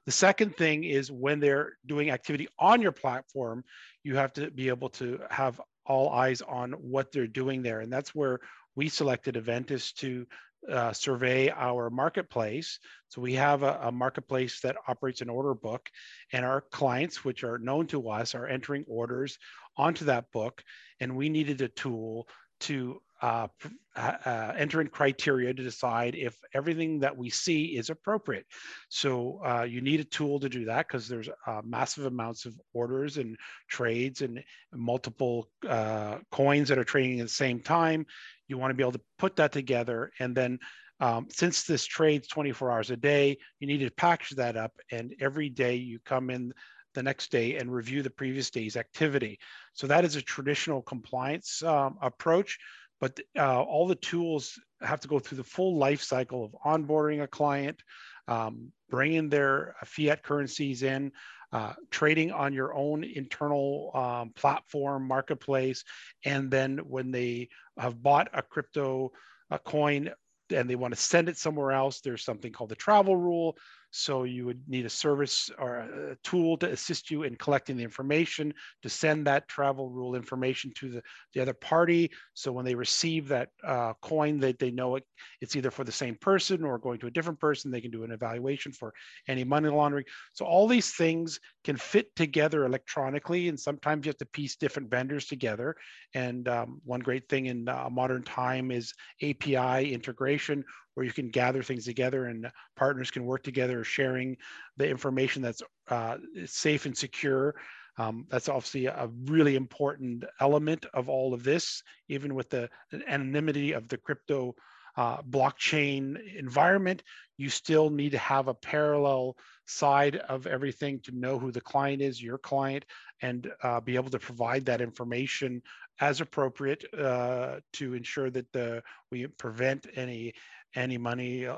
The 0.05 0.11
second 0.11 0.55
thing 0.55 0.83
is 0.83 1.11
when 1.11 1.39
they're 1.39 1.73
doing 1.85 2.09
activity 2.09 2.47
on 2.57 2.81
your 2.81 2.91
platform 2.91 3.63
you 4.03 4.15
have 4.15 4.33
to 4.33 4.49
be 4.51 4.69
able 4.69 4.89
to 4.89 5.19
have 5.29 5.62
all 5.86 6.10
eyes 6.10 6.41
on 6.41 6.71
what 6.73 7.12
they're 7.12 7.27
doing 7.27 7.62
there. 7.62 7.82
And 7.82 7.91
that's 7.91 8.13
where 8.15 8.39
we 8.75 8.89
selected 8.89 9.36
Eventus 9.36 9.91
to 9.95 10.25
uh, 10.67 10.93
survey 10.93 11.50
our 11.50 11.89
marketplace. 11.89 12.80
So 13.08 13.22
we 13.22 13.34
have 13.36 13.63
a, 13.63 13.80
a, 13.84 13.91
marketplace 13.91 14.60
that 14.62 14.76
operates 14.88 15.22
an 15.22 15.30
order 15.30 15.54
book, 15.54 15.89
and 16.34 16.45
our 16.45 16.62
clients, 16.72 17.24
which 17.24 17.43
are 17.43 17.58
known 17.58 17.88
to 17.88 18.10
us, 18.10 18.36
are 18.36 18.48
entering 18.48 18.86
orders 18.88 19.38
onto 19.78 20.06
that 20.06 20.32
book. 20.32 20.63
And 21.00 21.15
we 21.15 21.30
needed 21.30 21.62
a 21.62 21.69
tool 21.69 22.28
to 22.62 23.02
uh, 23.22 23.48
uh, 23.95 24.54
enter 24.56 24.80
in 24.80 24.88
criteria 24.88 25.54
to 25.54 25.63
decide 25.63 26.15
if 26.15 26.38
everything 26.54 27.00
that 27.00 27.17
we 27.17 27.30
see 27.30 27.78
is 27.78 27.89
appropriate. 27.89 28.45
So 28.88 29.41
uh, 29.45 29.63
you 29.63 29.82
need 29.82 30.00
a 30.00 30.06
tool 30.06 30.39
to 30.39 30.48
do 30.48 30.65
that 30.65 30.88
because 30.88 31.08
there's 31.08 31.30
uh, 31.45 31.62
massive 31.65 32.06
amounts 32.06 32.45
of 32.45 32.56
orders 32.74 33.17
and 33.17 33.38
trades 33.67 34.22
and 34.22 34.41
multiple 34.74 35.50
uh, 35.67 36.19
coins 36.32 36.69
that 36.69 36.78
are 36.78 36.86
trading 36.86 37.19
at 37.19 37.26
the 37.26 37.34
same 37.34 37.60
time. 37.60 38.06
You 38.49 38.57
want 38.57 38.71
to 38.71 38.75
be 38.75 38.83
able 38.83 38.91
to 38.91 39.01
put 39.17 39.38
that 39.38 39.53
together. 39.53 40.12
And 40.19 40.35
then 40.35 40.59
um, 40.99 41.27
since 41.29 41.63
this 41.63 41.85
trades 41.85 42.27
24 42.27 42.71
hours 42.71 42.91
a 42.91 42.97
day, 42.97 43.38
you 43.59 43.67
need 43.67 43.79
to 43.79 43.91
package 43.91 44.31
that 44.31 44.57
up. 44.57 44.73
And 44.91 45.15
every 45.21 45.49
day 45.49 45.75
you 45.75 45.99
come 46.03 46.29
in 46.29 46.53
the 46.93 47.03
next 47.03 47.31
day 47.31 47.55
and 47.55 47.71
review 47.71 48.01
the 48.01 48.09
previous 48.09 48.49
day's 48.49 48.75
activity. 48.75 49.39
So 49.73 49.88
that 49.88 50.03
is 50.03 50.15
a 50.15 50.21
traditional 50.21 50.81
compliance 50.81 51.63
um, 51.63 51.97
approach, 52.01 52.57
but 52.99 53.19
uh, 53.38 53.62
all 53.62 53.88
the 53.88 53.95
tools 53.95 54.59
have 54.81 54.99
to 55.01 55.07
go 55.07 55.19
through 55.19 55.38
the 55.38 55.43
full 55.43 55.77
life 55.77 56.01
cycle 56.01 56.45
of 56.45 56.55
onboarding 56.65 57.21
a 57.21 57.27
client, 57.27 57.81
um, 58.27 58.71
bringing 58.89 59.29
their 59.29 59.75
fiat 59.85 60.23
currencies 60.23 60.83
in, 60.83 61.12
uh, 61.51 61.73
trading 61.89 62.31
on 62.31 62.53
your 62.53 62.73
own 62.75 63.03
internal 63.03 63.91
um, 63.95 64.31
platform 64.35 65.07
marketplace, 65.07 65.83
and 66.23 66.51
then 66.51 66.77
when 66.79 67.12
they 67.12 67.49
have 67.77 68.01
bought 68.01 68.29
a 68.33 68.41
crypto 68.41 69.12
a 69.49 69.57
coin 69.57 70.12
and 70.51 70.69
they 70.69 70.75
want 70.75 70.93
to 70.93 70.99
send 70.99 71.29
it 71.29 71.38
somewhere 71.38 71.71
else, 71.71 72.01
there's 72.01 72.23
something 72.23 72.51
called 72.51 72.69
the 72.69 72.75
travel 72.75 73.15
rule. 73.15 73.57
So 73.91 74.23
you 74.23 74.45
would 74.45 74.62
need 74.67 74.86
a 74.86 74.89
service 74.89 75.49
or 75.58 75.78
a 75.78 76.15
tool 76.23 76.58
to 76.58 76.69
assist 76.69 77.10
you 77.10 77.23
in 77.23 77.36
collecting 77.36 77.78
the 77.78 77.84
information 77.84 78.54
to 78.84 78.89
send 78.89 79.25
that 79.28 79.47
travel 79.47 79.89
rule 79.89 80.15
information 80.15 80.71
to 80.75 80.89
the, 80.89 81.04
the 81.34 81.41
other 81.41 81.54
party. 81.54 82.12
So 82.34 82.52
when 82.52 82.65
they 82.65 82.75
receive 82.75 83.28
that 83.30 83.49
uh, 83.63 83.93
coin, 84.02 84.39
that 84.39 84.60
they, 84.60 84.69
they 84.69 84.75
know 84.75 84.95
it, 84.95 85.04
it's 85.41 85.56
either 85.56 85.71
for 85.71 85.84
the 85.84 85.91
same 85.91 86.15
person 86.15 86.63
or 86.63 86.78
going 86.78 86.99
to 86.99 87.08
a 87.08 87.12
different 87.12 87.39
person. 87.39 87.71
They 87.71 87.82
can 87.82 87.91
do 87.91 88.04
an 88.04 88.12
evaluation 88.12 88.71
for 88.71 88.93
any 89.28 89.43
money 89.43 89.69
laundering. 89.69 90.06
So 90.34 90.45
all 90.45 90.67
these 90.67 90.93
things 90.93 91.39
can 91.63 91.75
fit 91.75 92.15
together 92.15 92.65
electronically, 92.65 93.47
and 93.49 93.60
sometimes 93.60 94.06
you 94.06 94.10
have 94.10 94.17
to 94.17 94.25
piece 94.25 94.56
different 94.56 94.89
vendors 94.89 95.25
together. 95.25 95.75
And 96.13 96.47
um, 96.47 96.82
one 96.84 96.99
great 96.99 97.28
thing 97.30 97.47
in 97.47 97.67
uh, 97.67 97.89
modern 97.91 98.23
time 98.23 98.71
is 98.71 98.93
API 99.21 99.93
integration, 99.93 100.63
where 100.93 101.06
you 101.06 101.12
can 101.12 101.30
gather 101.30 101.63
things 101.63 101.86
together 101.86 102.25
and 102.25 102.52
partners 102.75 103.12
can 103.12 103.25
work 103.25 103.43
together 103.43 103.84
sharing 103.84 104.38
the 104.78 104.88
information 104.89 105.41
that's 105.41 105.62
uh, 105.89 106.17
safe 106.45 106.86
and 106.86 106.97
secure. 106.97 107.56
Um, 107.97 108.25
that's 108.30 108.49
obviously 108.49 108.86
a 108.86 109.10
really 109.25 109.56
important 109.56 110.23
element 110.39 110.86
of 110.93 111.10
all 111.10 111.34
of 111.34 111.43
this, 111.43 111.84
even 112.08 112.34
with 112.34 112.49
the 112.49 112.69
anonymity 113.08 113.73
of 113.73 113.88
the 113.89 113.97
crypto 113.97 114.56
uh, 114.97 115.21
blockchain 115.21 116.17
environment, 116.38 117.04
you 117.38 117.49
still 117.49 117.89
need 117.89 118.12
to 118.12 118.17
have 118.17 118.47
a 118.47 118.54
parallel 118.54 119.38
side 119.65 120.17
of 120.17 120.45
everything 120.45 120.99
to 120.99 121.12
know 121.12 121.39
who 121.39 121.52
the 121.52 121.62
client 121.62 122.02
is, 122.02 122.21
your 122.21 122.38
client, 122.38 122.84
and 123.21 123.49
uh, 123.63 123.80
be 123.80 123.95
able 123.95 124.10
to 124.10 124.19
provide 124.19 124.65
that 124.65 124.82
information 124.82 125.62
as 126.02 126.21
appropriate 126.21 126.84
uh, 126.97 127.60
to 127.73 127.93
ensure 127.93 128.30
that 128.30 128.52
the, 128.52 128.82
we 129.12 129.28
prevent 129.28 129.88
any 129.95 130.34
any 130.75 130.97
money 130.97 131.45
uh, 131.45 131.58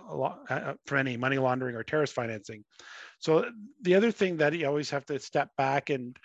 uh, 0.50 0.74
for 0.86 0.98
any 0.98 1.18
money 1.18 1.38
laundering 1.38 1.76
or 1.76 1.84
terrorist 1.84 2.14
financing. 2.14 2.64
So 3.20 3.50
the 3.82 3.96
other 3.96 4.12
thing 4.12 4.38
that 4.38 4.54
you 4.54 4.66
always 4.68 4.90
have 4.90 5.06
to 5.08 5.20
step 5.20 5.50
back 5.58 5.90
and 5.90 6.18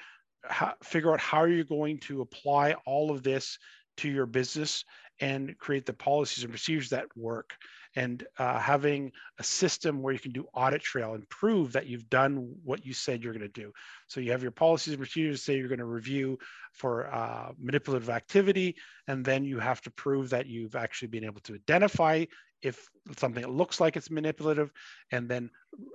figure 0.82 1.12
out 1.12 1.20
how 1.20 1.38
are 1.38 1.48
you're 1.48 1.64
going 1.64 1.98
to 1.98 2.20
apply 2.20 2.74
all 2.86 3.10
of 3.10 3.22
this 3.22 3.58
to 3.98 4.08
your 4.08 4.26
business 4.26 4.84
and 5.20 5.56
create 5.58 5.86
the 5.86 5.92
policies 5.92 6.44
and 6.44 6.52
procedures 6.52 6.90
that 6.90 7.06
work 7.16 7.54
and 7.96 8.26
uh, 8.38 8.58
having 8.58 9.10
a 9.38 9.44
system 9.44 10.02
where 10.02 10.12
you 10.12 10.18
can 10.18 10.32
do 10.32 10.46
audit 10.54 10.82
trail 10.82 11.14
and 11.14 11.26
prove 11.30 11.72
that 11.72 11.86
you've 11.86 12.10
done 12.10 12.54
what 12.62 12.84
you 12.84 12.92
said 12.92 13.24
you're 13.24 13.32
going 13.32 13.40
to 13.40 13.60
do. 13.60 13.72
So 14.06 14.20
you 14.20 14.32
have 14.32 14.42
your 14.42 14.50
policies 14.50 14.92
and 14.92 15.00
procedures 15.00 15.42
say 15.42 15.56
you're 15.56 15.68
going 15.68 15.78
to 15.78 15.86
review 15.86 16.38
for 16.74 17.12
uh, 17.12 17.52
manipulative 17.58 18.10
activity, 18.10 18.76
and 19.08 19.24
then 19.24 19.44
you 19.44 19.58
have 19.58 19.80
to 19.82 19.90
prove 19.90 20.30
that 20.30 20.46
you've 20.46 20.76
actually 20.76 21.08
been 21.08 21.24
able 21.24 21.40
to 21.40 21.54
identify 21.54 22.26
if 22.62 22.88
something 23.16 23.46
looks 23.46 23.80
like 23.80 23.96
it's 23.96 24.10
manipulative, 24.10 24.70
and 25.12 25.28
then 25.28 25.50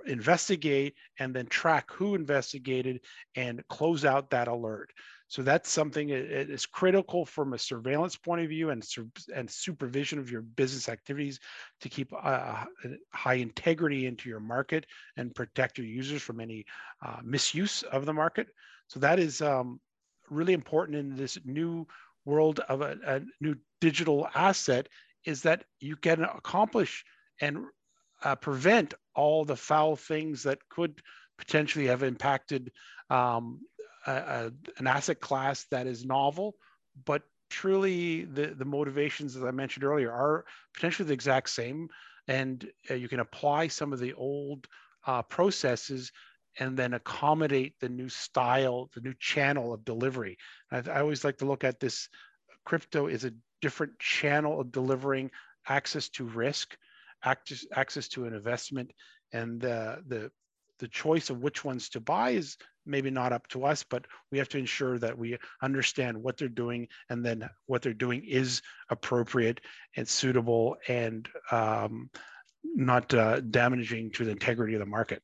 investigate 0.06 0.94
and 1.18 1.34
then 1.34 1.46
track 1.46 1.90
who 1.90 2.14
investigated 2.14 3.00
and 3.36 3.66
close 3.68 4.04
out 4.04 4.30
that 4.30 4.48
alert. 4.48 4.92
So 5.28 5.42
that's 5.42 5.70
something 5.70 6.08
that 6.08 6.50
is 6.50 6.66
critical 6.66 7.24
from 7.24 7.54
a 7.54 7.58
surveillance 7.58 8.16
point 8.16 8.42
of 8.42 8.50
view 8.50 8.68
and, 8.68 8.86
and 9.34 9.50
supervision 9.50 10.18
of 10.18 10.30
your 10.30 10.42
business 10.42 10.90
activities 10.90 11.40
to 11.80 11.88
keep 11.88 12.12
high 12.12 13.34
integrity 13.34 14.04
into 14.04 14.28
your 14.28 14.40
market 14.40 14.84
and 15.16 15.34
protect 15.34 15.78
your 15.78 15.86
users 15.86 16.20
from 16.20 16.38
any 16.38 16.66
uh, 17.04 17.20
misuse 17.24 17.82
of 17.84 18.04
the 18.04 18.12
market. 18.12 18.48
So 18.88 19.00
that 19.00 19.18
is 19.18 19.40
um, 19.40 19.80
really 20.28 20.52
important 20.52 20.98
in 20.98 21.16
this 21.16 21.38
new 21.46 21.86
world 22.26 22.60
of 22.68 22.82
a, 22.82 22.98
a, 23.06 23.20
new 23.40 23.56
digital 23.80 24.28
asset 24.34 24.88
is 25.24 25.42
that 25.42 25.64
you 25.80 25.96
can 25.96 26.22
accomplish 26.22 27.04
and 27.40 27.64
uh, 28.24 28.36
prevent 28.36 28.94
all 29.14 29.44
the 29.44 29.56
foul 29.56 29.96
things 29.96 30.44
that 30.44 30.58
could 30.68 31.02
potentially 31.38 31.86
have 31.86 32.02
impacted 32.02 32.72
um, 33.10 33.60
a, 34.06 34.12
a, 34.12 34.52
an 34.78 34.86
asset 34.86 35.20
class 35.20 35.64
that 35.70 35.86
is 35.86 36.04
novel, 36.04 36.54
but 37.04 37.22
truly 37.50 38.24
the, 38.24 38.46
the 38.46 38.64
motivations, 38.64 39.36
as 39.36 39.44
I 39.44 39.50
mentioned 39.50 39.84
earlier, 39.84 40.10
are 40.10 40.44
potentially 40.74 41.06
the 41.06 41.14
exact 41.14 41.50
same. 41.50 41.88
And 42.28 42.70
uh, 42.90 42.94
you 42.94 43.08
can 43.08 43.20
apply 43.20 43.68
some 43.68 43.92
of 43.92 43.98
the 43.98 44.14
old 44.14 44.66
uh, 45.06 45.22
processes 45.22 46.12
and 46.58 46.76
then 46.76 46.94
accommodate 46.94 47.74
the 47.80 47.88
new 47.88 48.08
style, 48.08 48.90
the 48.94 49.00
new 49.00 49.14
channel 49.18 49.72
of 49.72 49.84
delivery. 49.84 50.38
I, 50.70 50.78
I 50.78 51.00
always 51.00 51.24
like 51.24 51.38
to 51.38 51.46
look 51.46 51.64
at 51.64 51.80
this 51.80 52.08
crypto 52.64 53.06
is 53.06 53.24
a 53.24 53.32
different 53.62 53.98
channel 53.98 54.60
of 54.60 54.72
delivering 54.72 55.30
access 55.66 56.08
to 56.10 56.24
risk, 56.24 56.76
access, 57.24 57.64
access 57.72 58.08
to 58.08 58.26
an 58.26 58.34
investment, 58.34 58.92
and 59.32 59.64
uh, 59.64 59.96
the 60.06 60.30
the 60.78 60.88
choice 60.88 61.30
of 61.30 61.40
which 61.40 61.64
ones 61.64 61.88
to 61.90 62.00
buy 62.00 62.30
is 62.30 62.56
maybe 62.84 63.08
not 63.08 63.32
up 63.32 63.46
to 63.46 63.64
us, 63.64 63.84
but 63.84 64.04
we 64.32 64.38
have 64.38 64.48
to 64.48 64.58
ensure 64.58 64.98
that 64.98 65.16
we 65.16 65.38
understand 65.62 66.20
what 66.20 66.36
they're 66.36 66.48
doing 66.48 66.88
and 67.08 67.24
then 67.24 67.48
what 67.66 67.82
they're 67.82 67.94
doing 67.94 68.24
is 68.24 68.62
appropriate 68.90 69.60
and 69.96 70.08
suitable 70.08 70.76
and 70.88 71.28
um, 71.52 72.10
not 72.64 73.14
uh, 73.14 73.40
damaging 73.40 74.10
to 74.10 74.24
the 74.24 74.32
integrity 74.32 74.74
of 74.74 74.80
the 74.80 74.86
market. 74.86 75.22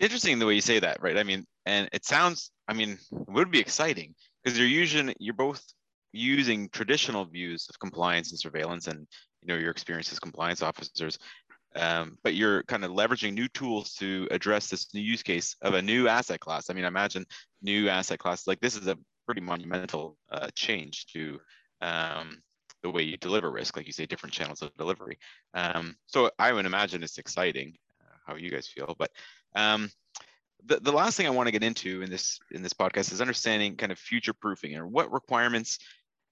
Interesting 0.00 0.38
the 0.38 0.46
way 0.46 0.54
you 0.54 0.62
say 0.62 0.78
that, 0.78 1.02
right? 1.02 1.18
I 1.18 1.22
mean, 1.22 1.46
and 1.66 1.88
it 1.92 2.06
sounds, 2.06 2.50
I 2.66 2.72
mean, 2.72 2.92
it 2.92 3.28
would 3.28 3.50
be 3.50 3.60
exciting 3.60 4.14
because 4.42 4.58
you're 4.58 4.68
using, 4.68 5.14
you're 5.18 5.34
both 5.34 5.62
using 6.12 6.68
traditional 6.70 7.24
views 7.24 7.66
of 7.68 7.78
compliance 7.78 8.30
and 8.30 8.38
surveillance 8.38 8.86
and 8.86 9.06
you 9.42 9.48
know 9.48 9.56
your 9.56 9.70
experience 9.70 10.10
as 10.12 10.18
compliance 10.18 10.62
officers 10.62 11.18
um, 11.76 12.16
but 12.24 12.34
you're 12.34 12.62
kind 12.64 12.84
of 12.84 12.90
leveraging 12.90 13.34
new 13.34 13.48
tools 13.48 13.92
to 13.94 14.26
address 14.30 14.68
this 14.68 14.92
new 14.94 15.00
use 15.00 15.22
case 15.22 15.56
of 15.60 15.74
a 15.74 15.82
new 15.82 16.08
asset 16.08 16.40
class. 16.40 16.70
I 16.70 16.72
mean 16.72 16.84
imagine 16.84 17.26
new 17.62 17.88
asset 17.88 18.18
class 18.18 18.46
like 18.46 18.60
this 18.60 18.76
is 18.76 18.86
a 18.86 18.96
pretty 19.26 19.40
monumental 19.42 20.16
uh, 20.30 20.48
change 20.54 21.06
to 21.12 21.38
um, 21.82 22.40
the 22.82 22.90
way 22.90 23.02
you 23.02 23.16
deliver 23.18 23.50
risk 23.50 23.76
like 23.76 23.86
you 23.86 23.92
say 23.92 24.06
different 24.06 24.32
channels 24.32 24.62
of 24.62 24.74
delivery. 24.76 25.18
Um, 25.54 25.96
so 26.06 26.30
i 26.38 26.52
would 26.52 26.66
imagine 26.66 27.02
it's 27.02 27.18
exciting 27.18 27.74
uh, 28.00 28.16
how 28.26 28.36
you 28.36 28.50
guys 28.50 28.68
feel 28.68 28.94
but 28.98 29.10
um, 29.54 29.90
the, 30.66 30.80
the 30.80 30.92
last 30.92 31.16
thing 31.16 31.26
I 31.26 31.30
want 31.30 31.46
to 31.46 31.52
get 31.52 31.62
into 31.62 32.02
in 32.02 32.10
this 32.10 32.38
in 32.50 32.62
this 32.62 32.72
podcast 32.72 33.12
is 33.12 33.20
understanding 33.20 33.76
kind 33.76 33.92
of 33.92 33.98
future 33.98 34.34
proofing 34.34 34.74
and 34.74 34.92
what 34.92 35.12
requirements 35.12 35.78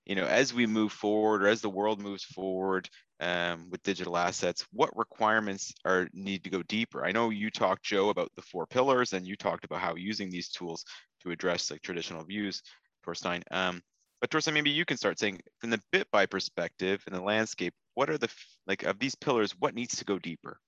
you 0.07 0.15
know, 0.15 0.27
as 0.27 0.53
we 0.53 0.67
move 0.67 0.93
forward 0.93 1.43
or 1.43 1.49
as 1.49 1.61
the 1.61 1.71
world 1.71 2.01
moves 2.01 2.25
forward 2.25 2.89
um, 3.21 3.71
with 3.71 3.83
digital 3.83 4.17
assets, 4.17 4.67
what 4.73 4.97
requirements 4.97 5.73
are 5.85 6.09
need 6.13 6.45
to 6.45 6.51
go 6.51 6.63
deeper? 6.65 7.05
I 7.05 7.13
know 7.13 7.31
you 7.31 7.51
talked, 7.51 7.85
Joe, 7.85 8.11
about 8.11 8.31
the 8.37 8.43
four 8.43 8.67
pillars, 8.67 9.13
and 9.13 9.27
you 9.27 9.37
talked 9.37 9.65
about 9.65 9.81
how 9.81 9.95
using 9.95 10.31
these 10.31 10.51
tools 10.51 10.85
to 11.23 11.31
address 11.31 11.71
like 11.71 11.81
traditional 11.81 12.25
views, 12.25 12.63
Torstein. 13.07 13.43
Um, 13.51 13.83
but 14.21 14.31
Torstein, 14.31 14.53
maybe 14.53 14.71
you 14.71 14.85
can 14.85 14.99
start 14.99 15.19
saying 15.19 15.41
from 15.59 15.71
the 15.71 15.81
BitBuy 15.93 16.29
perspective 16.29 17.03
in 17.07 17.15
the 17.15 17.23
landscape, 17.23 17.75
what 17.95 18.11
are 18.11 18.19
the 18.19 18.31
like 18.67 18.83
of 18.83 18.99
these 18.99 19.15
pillars? 19.15 19.55
What 19.59 19.75
needs 19.75 19.97
to 19.97 20.05
go 20.05 20.19
deeper? 20.19 20.59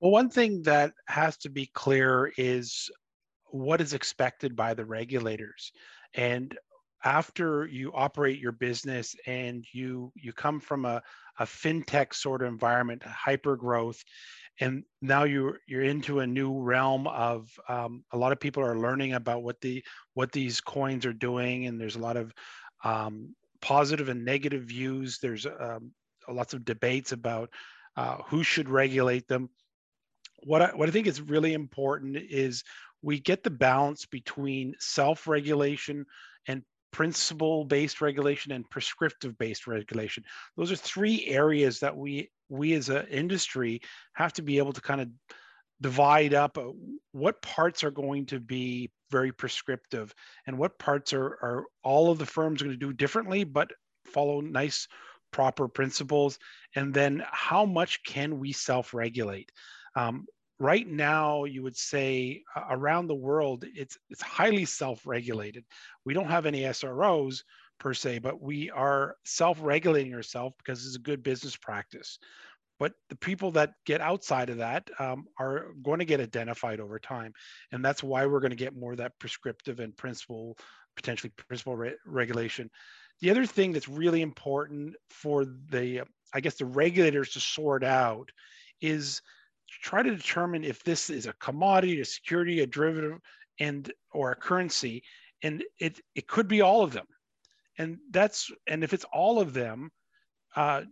Well, 0.00 0.10
one 0.10 0.28
thing 0.30 0.62
that 0.62 0.92
has 1.06 1.36
to 1.38 1.48
be 1.50 1.66
clear 1.74 2.32
is 2.36 2.90
what 3.46 3.80
is 3.80 3.94
expected 3.94 4.54
by 4.54 4.74
the 4.74 4.84
regulators. 4.84 5.72
And 6.14 6.56
after 7.04 7.66
you 7.66 7.92
operate 7.94 8.38
your 8.38 8.52
business 8.52 9.14
and 9.26 9.64
you 9.72 10.12
you 10.16 10.32
come 10.32 10.60
from 10.60 10.84
a, 10.84 11.02
a 11.38 11.44
fintech 11.44 12.14
sort 12.14 12.42
of 12.42 12.48
environment 12.48 13.02
hyper 13.02 13.54
growth 13.56 14.02
and 14.60 14.82
now 15.02 15.24
you're 15.24 15.60
you're 15.68 15.82
into 15.82 16.20
a 16.20 16.26
new 16.26 16.58
realm 16.58 17.06
of 17.06 17.48
um, 17.68 18.02
a 18.12 18.16
lot 18.18 18.32
of 18.32 18.40
people 18.40 18.62
are 18.62 18.78
learning 18.78 19.12
about 19.12 19.42
what 19.42 19.60
the 19.60 19.84
what 20.14 20.32
these 20.32 20.60
coins 20.60 21.04
are 21.06 21.12
doing 21.12 21.66
and 21.66 21.80
there's 21.80 21.96
a 21.96 22.00
lot 22.00 22.16
of 22.16 22.32
um, 22.82 23.34
positive 23.60 24.08
and 24.08 24.24
negative 24.24 24.64
views 24.64 25.18
there's 25.20 25.46
um, 25.46 25.92
lots 26.28 26.54
of 26.54 26.64
debates 26.64 27.12
about 27.12 27.50
uh, 27.96 28.16
who 28.26 28.42
should 28.42 28.68
regulate 28.68 29.28
them 29.28 29.48
what 30.44 30.62
I, 30.62 30.66
what 30.74 30.88
I 30.88 30.92
think 30.92 31.06
is 31.06 31.20
really 31.20 31.54
important 31.54 32.16
is 32.16 32.62
we 33.02 33.20
get 33.20 33.42
the 33.42 33.50
balance 33.50 34.06
between 34.06 34.74
self-regulation 34.78 36.06
and 36.48 36.62
principle 36.92 37.64
based 37.64 38.00
regulation 38.00 38.52
and 38.52 38.68
prescriptive 38.70 39.36
based 39.38 39.66
regulation. 39.66 40.24
Those 40.56 40.72
are 40.72 40.76
three 40.76 41.26
areas 41.26 41.80
that 41.80 41.96
we 41.96 42.30
we 42.48 42.74
as 42.74 42.88
an 42.88 43.06
industry 43.08 43.80
have 44.14 44.32
to 44.34 44.42
be 44.42 44.58
able 44.58 44.72
to 44.72 44.80
kind 44.80 45.00
of 45.00 45.08
divide 45.80 46.32
up 46.32 46.56
uh, 46.56 46.64
what 47.12 47.42
parts 47.42 47.84
are 47.84 47.90
going 47.90 48.26
to 48.26 48.40
be 48.40 48.90
very 49.10 49.32
prescriptive 49.32 50.14
and 50.46 50.56
what 50.56 50.78
parts 50.78 51.12
are, 51.12 51.26
are 51.42 51.64
all 51.82 52.10
of 52.10 52.18
the 52.18 52.26
firms 52.26 52.62
going 52.62 52.72
to 52.72 52.78
do 52.78 52.92
differently 52.92 53.44
but 53.44 53.70
follow 54.06 54.40
nice 54.40 54.88
proper 55.32 55.68
principles 55.68 56.38
and 56.74 56.94
then 56.94 57.22
how 57.30 57.66
much 57.66 58.02
can 58.04 58.38
we 58.38 58.52
self-regulate 58.52 59.52
um, 59.96 60.26
right 60.58 60.86
now 60.86 61.44
you 61.44 61.62
would 61.62 61.76
say 61.76 62.42
uh, 62.54 62.64
around 62.70 63.06
the 63.08 63.14
world 63.14 63.64
it's 63.74 63.98
it's 64.10 64.22
highly 64.22 64.64
self-regulated. 64.64 65.64
We 66.04 66.14
don't 66.14 66.30
have 66.30 66.46
any 66.46 66.62
sros 66.62 67.42
per 67.78 67.92
se 67.92 68.20
but 68.20 68.40
we 68.40 68.70
are 68.70 69.16
self-regulating 69.24 70.14
ourselves 70.14 70.54
because 70.58 70.86
it's 70.86 70.96
a 70.96 71.00
good 71.00 71.22
business 71.22 71.56
practice. 71.56 72.18
But 72.78 72.92
the 73.08 73.16
people 73.16 73.52
that 73.52 73.72
get 73.86 74.02
outside 74.02 74.50
of 74.50 74.58
that 74.58 74.90
um, 74.98 75.24
are 75.38 75.68
going 75.82 75.98
to 75.98 76.04
get 76.04 76.20
identified 76.20 76.78
over 76.78 76.98
time. 76.98 77.32
And 77.72 77.82
that's 77.82 78.02
why 78.02 78.26
we're 78.26 78.40
going 78.40 78.50
to 78.50 78.56
get 78.56 78.76
more 78.76 78.92
of 78.92 78.98
that 78.98 79.18
prescriptive 79.18 79.80
and 79.80 79.96
principle 79.96 80.58
potentially 80.94 81.32
principle 81.48 81.76
re- 81.76 81.96
regulation. 82.04 82.70
The 83.20 83.30
other 83.30 83.46
thing 83.46 83.72
that's 83.72 83.88
really 83.88 84.22
important 84.22 84.94
for 85.10 85.44
the 85.44 86.02
i 86.34 86.40
guess 86.40 86.56
the 86.56 86.66
regulators 86.66 87.30
to 87.30 87.40
sort 87.40 87.84
out 87.84 88.30
is 88.80 89.22
try 89.68 90.02
to 90.02 90.16
determine 90.16 90.64
if 90.64 90.82
this 90.84 91.10
is 91.10 91.26
a 91.26 91.32
commodity, 91.34 92.00
a 92.00 92.04
security, 92.04 92.60
a 92.60 92.66
derivative, 92.66 93.18
and 93.58 93.92
or 94.12 94.32
a 94.32 94.36
currency, 94.36 95.02
and 95.42 95.64
it 95.78 96.00
it 96.14 96.26
could 96.26 96.48
be 96.48 96.60
all 96.60 96.82
of 96.82 96.92
them, 96.92 97.06
and 97.78 97.98
that's 98.10 98.50
and 98.66 98.84
if 98.84 98.92
it's 98.92 99.06
all 99.12 99.40
of 99.40 99.52
them, 99.52 99.90
uh, 100.54 100.82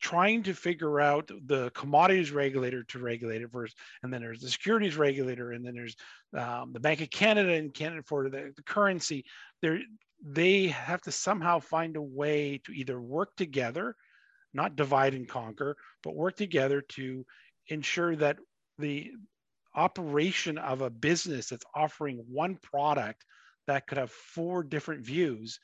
trying 0.00 0.42
to 0.42 0.52
figure 0.52 1.00
out 1.00 1.30
the 1.46 1.70
commodities 1.70 2.32
regulator 2.32 2.82
to 2.84 2.98
regulate 2.98 3.40
it 3.40 3.50
first, 3.52 3.76
and 4.02 4.12
then 4.12 4.20
there's 4.20 4.40
the 4.40 4.48
securities 4.48 4.96
regulator, 4.96 5.52
and 5.52 5.64
then 5.64 5.74
there's 5.74 5.96
um, 6.36 6.72
the 6.72 6.80
Bank 6.80 7.00
of 7.00 7.10
Canada 7.10 7.52
and 7.52 7.72
Canada 7.72 8.02
for 8.04 8.28
the, 8.28 8.52
the 8.56 8.62
currency. 8.64 9.24
There 9.62 9.80
they 10.24 10.68
have 10.68 11.02
to 11.02 11.12
somehow 11.12 11.58
find 11.60 11.96
a 11.96 12.02
way 12.02 12.60
to 12.64 12.72
either 12.72 13.00
work 13.00 13.34
together, 13.36 13.96
not 14.52 14.76
divide 14.76 15.14
and 15.14 15.28
conquer, 15.28 15.76
but 16.02 16.14
work 16.14 16.36
together 16.36 16.80
to 16.80 17.24
ensure 17.68 18.16
that 18.16 18.38
the 18.78 19.10
operation 19.74 20.58
of 20.58 20.82
a 20.82 20.90
business 20.90 21.48
that's 21.48 21.64
offering 21.74 22.24
one 22.28 22.56
product 22.62 23.24
that 23.66 23.86
could 23.86 23.98
have 23.98 24.10
four 24.10 24.62
different 24.62 25.04
views 25.04 25.58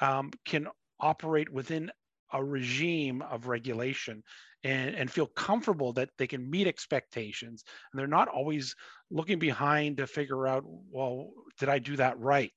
um, 0.00 0.30
can 0.44 0.66
operate 1.00 1.50
within 1.50 1.90
a 2.32 2.42
regime 2.42 3.22
of 3.22 3.46
regulation 3.46 4.22
and, 4.64 4.94
and 4.94 5.10
feel 5.10 5.26
comfortable 5.26 5.92
that 5.92 6.10
they 6.18 6.26
can 6.26 6.50
meet 6.50 6.66
expectations. 6.66 7.62
And 7.92 7.98
they're 7.98 8.06
not 8.06 8.28
always 8.28 8.74
looking 9.10 9.38
behind 9.38 9.98
to 9.98 10.06
figure 10.06 10.46
out 10.46 10.64
well 10.90 11.30
did 11.58 11.68
i 11.68 11.78
do 11.78 11.96
that 11.96 12.18
right? 12.18 12.52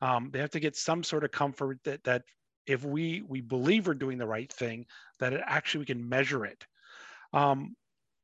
Um, 0.00 0.30
they 0.32 0.40
have 0.40 0.50
to 0.50 0.60
get 0.60 0.74
some 0.74 1.04
sort 1.04 1.24
of 1.24 1.30
comfort 1.30 1.78
that 1.84 2.02
that 2.04 2.22
if 2.66 2.84
we 2.84 3.22
we 3.28 3.40
believe 3.40 3.86
we're 3.86 3.94
doing 3.94 4.18
the 4.18 4.26
right 4.26 4.52
thing 4.52 4.86
that 5.20 5.32
it 5.32 5.42
actually 5.46 5.80
we 5.80 5.86
can 5.86 6.08
measure 6.08 6.44
it. 6.44 6.64
Um, 7.32 7.74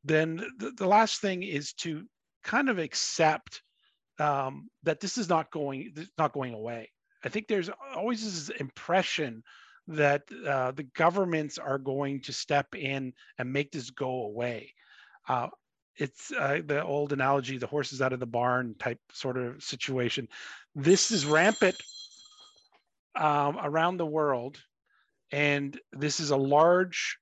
then 0.08 0.36
the, 0.58 0.72
the 0.72 0.86
last 0.86 1.20
thing 1.20 1.42
is 1.42 1.72
to 1.74 2.04
kind 2.42 2.68
of 2.68 2.78
accept 2.78 3.62
um, 4.18 4.68
that 4.82 5.00
this 5.00 5.18
is 5.18 5.28
not 5.28 5.50
going 5.50 5.92
not 6.16 6.32
going 6.32 6.54
away. 6.54 6.90
I 7.24 7.28
think 7.28 7.48
there's 7.48 7.70
always 7.94 8.24
this 8.24 8.56
impression 8.60 9.42
that 9.88 10.22
uh, 10.46 10.72
the 10.72 10.84
governments 10.94 11.58
are 11.58 11.78
going 11.78 12.20
to 12.22 12.32
step 12.32 12.74
in 12.74 13.12
and 13.38 13.52
make 13.52 13.72
this 13.72 13.90
go 13.90 14.24
away. 14.24 14.74
Uh, 15.28 15.48
it's 15.96 16.30
uh, 16.32 16.60
the 16.64 16.84
old 16.84 17.12
analogy, 17.12 17.58
the 17.58 17.66
horses 17.66 18.00
out 18.00 18.12
of 18.12 18.20
the 18.20 18.26
barn 18.26 18.74
type 18.78 19.00
sort 19.12 19.36
of 19.36 19.62
situation. 19.62 20.28
This 20.74 21.10
is 21.10 21.26
rampant 21.26 21.76
um, 23.16 23.58
around 23.60 23.96
the 23.96 24.06
world, 24.06 24.58
and 25.32 25.78
this 25.92 26.20
is 26.20 26.30
a 26.30 26.36
large, 26.36 27.18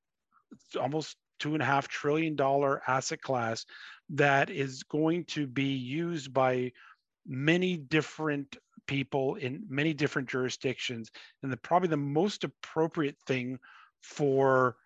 almost 0.78 1.16
two 1.38 1.54
and 1.54 1.62
a 1.62 1.66
half 1.66 1.88
trillion 1.88 2.36
dollar 2.36 2.82
asset 2.86 3.20
class 3.20 3.64
that 4.10 4.50
is 4.50 4.82
going 4.84 5.24
to 5.24 5.46
be 5.46 5.74
used 5.74 6.32
by 6.32 6.72
many 7.26 7.76
different 7.76 8.56
people 8.86 9.34
in 9.34 9.64
many 9.68 9.92
different 9.92 10.28
jurisdictions. 10.28 11.10
And 11.42 11.52
the 11.52 11.56
probably 11.56 11.88
the 11.88 11.96
most 11.96 12.44
appropriate 12.44 13.16
thing 13.26 13.58
for 14.02 14.76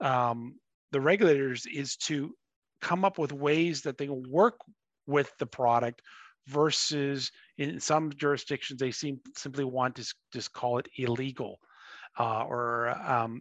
um, 0.00 0.54
the 0.92 1.00
regulators 1.00 1.66
is 1.66 1.96
to 1.96 2.34
come 2.80 3.04
up 3.04 3.18
with 3.18 3.32
ways 3.32 3.82
that 3.82 3.98
they 3.98 4.06
can 4.06 4.22
work 4.30 4.58
with 5.06 5.32
the 5.38 5.46
product 5.46 6.02
versus 6.46 7.30
in 7.58 7.78
some 7.80 8.10
jurisdictions 8.16 8.80
they 8.80 8.90
seem 8.90 9.20
simply 9.36 9.64
want 9.64 9.96
to 9.96 10.14
just 10.32 10.52
call 10.52 10.78
it 10.78 10.88
illegal 10.96 11.58
uh, 12.18 12.44
or 12.48 12.88
um, 12.88 13.40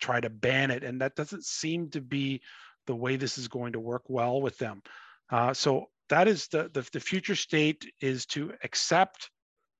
try 0.00 0.20
to 0.20 0.30
ban 0.30 0.70
it. 0.70 0.84
And 0.84 1.00
that 1.00 1.16
doesn't 1.16 1.44
seem 1.44 1.90
to 1.90 2.00
be 2.00 2.40
the 2.86 2.94
way 2.94 3.16
this 3.16 3.38
is 3.38 3.48
going 3.48 3.72
to 3.72 3.80
work 3.80 4.04
well 4.08 4.40
with 4.40 4.56
them. 4.58 4.82
Uh, 5.30 5.54
so 5.54 5.86
that 6.10 6.28
is 6.28 6.48
the, 6.48 6.70
the, 6.72 6.86
the 6.92 7.00
future 7.00 7.36
state 7.36 7.90
is 8.00 8.26
to 8.26 8.52
accept 8.62 9.30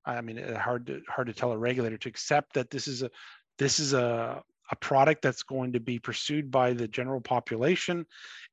i 0.06 0.20
mean 0.22 0.38
hard 0.54 0.86
to 0.86 1.02
hard 1.08 1.26
to 1.26 1.32
tell 1.34 1.52
a 1.52 1.58
regulator 1.58 1.98
to 1.98 2.08
accept 2.08 2.54
that 2.54 2.70
this 2.70 2.88
is 2.88 3.02
a 3.02 3.10
this 3.58 3.78
is 3.78 3.92
a 3.92 4.42
a 4.72 4.76
product 4.76 5.20
that's 5.20 5.42
going 5.42 5.72
to 5.72 5.80
be 5.80 5.98
pursued 5.98 6.50
by 6.50 6.72
the 6.72 6.86
general 6.86 7.20
population 7.20 8.06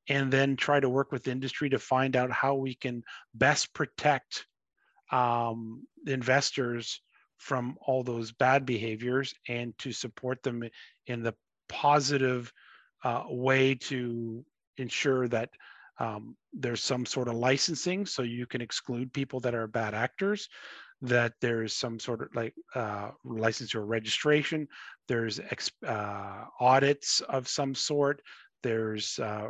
and 0.10 0.34
then 0.34 0.56
try 0.56 0.80
to 0.80 0.90
work 0.90 1.12
with 1.12 1.28
industry 1.28 1.70
to 1.70 1.78
find 1.78 2.16
out 2.16 2.32
how 2.32 2.56
we 2.56 2.74
can 2.74 3.04
best 3.36 3.72
protect 3.74 4.48
um, 5.12 5.86
investors 6.08 7.02
from 7.38 7.78
all 7.82 8.04
those 8.04 8.32
bad 8.32 8.66
behaviors 8.66 9.34
and 9.48 9.78
to 9.78 9.92
support 9.92 10.42
them 10.44 10.64
in 11.08 11.24
the 11.24 11.34
positive 11.70 12.52
uh, 13.04 13.24
way 13.28 13.76
to 13.76 14.44
ensure 14.78 15.28
that 15.28 15.50
um, 16.00 16.36
there's 16.54 16.84
some 16.84 17.06
sort 17.06 17.28
of 17.28 17.36
licensing 17.36 18.06
so 18.06 18.22
you 18.22 18.46
can 18.46 18.62
exclude 18.62 19.12
people 19.14 19.40
that 19.40 19.56
are 19.56 19.68
bad 19.68 19.94
actors 19.94 20.48
that 21.02 21.34
there's 21.42 21.76
some 21.76 22.00
sort 22.00 22.22
of 22.22 22.30
like 22.34 22.54
uh, 22.76 23.12
license 23.24 23.76
or 23.76 23.86
registration, 23.86 24.68
there's 25.08 25.40
uh, 25.86 26.44
audits 26.60 27.22
of 27.22 27.48
some 27.48 27.76
sort, 27.76 28.22
there's 28.64 29.20
uh, 29.20 29.50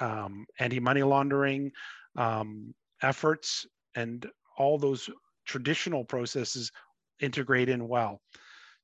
um, 0.00 0.44
anti-money 0.58 1.02
laundering 1.02 1.70
um, 2.16 2.74
efforts, 3.02 3.66
and 3.94 4.26
all 4.56 4.76
those 4.78 5.08
traditional 5.46 6.04
processes 6.04 6.70
integrate 7.20 7.68
in 7.68 7.88
well. 7.88 8.20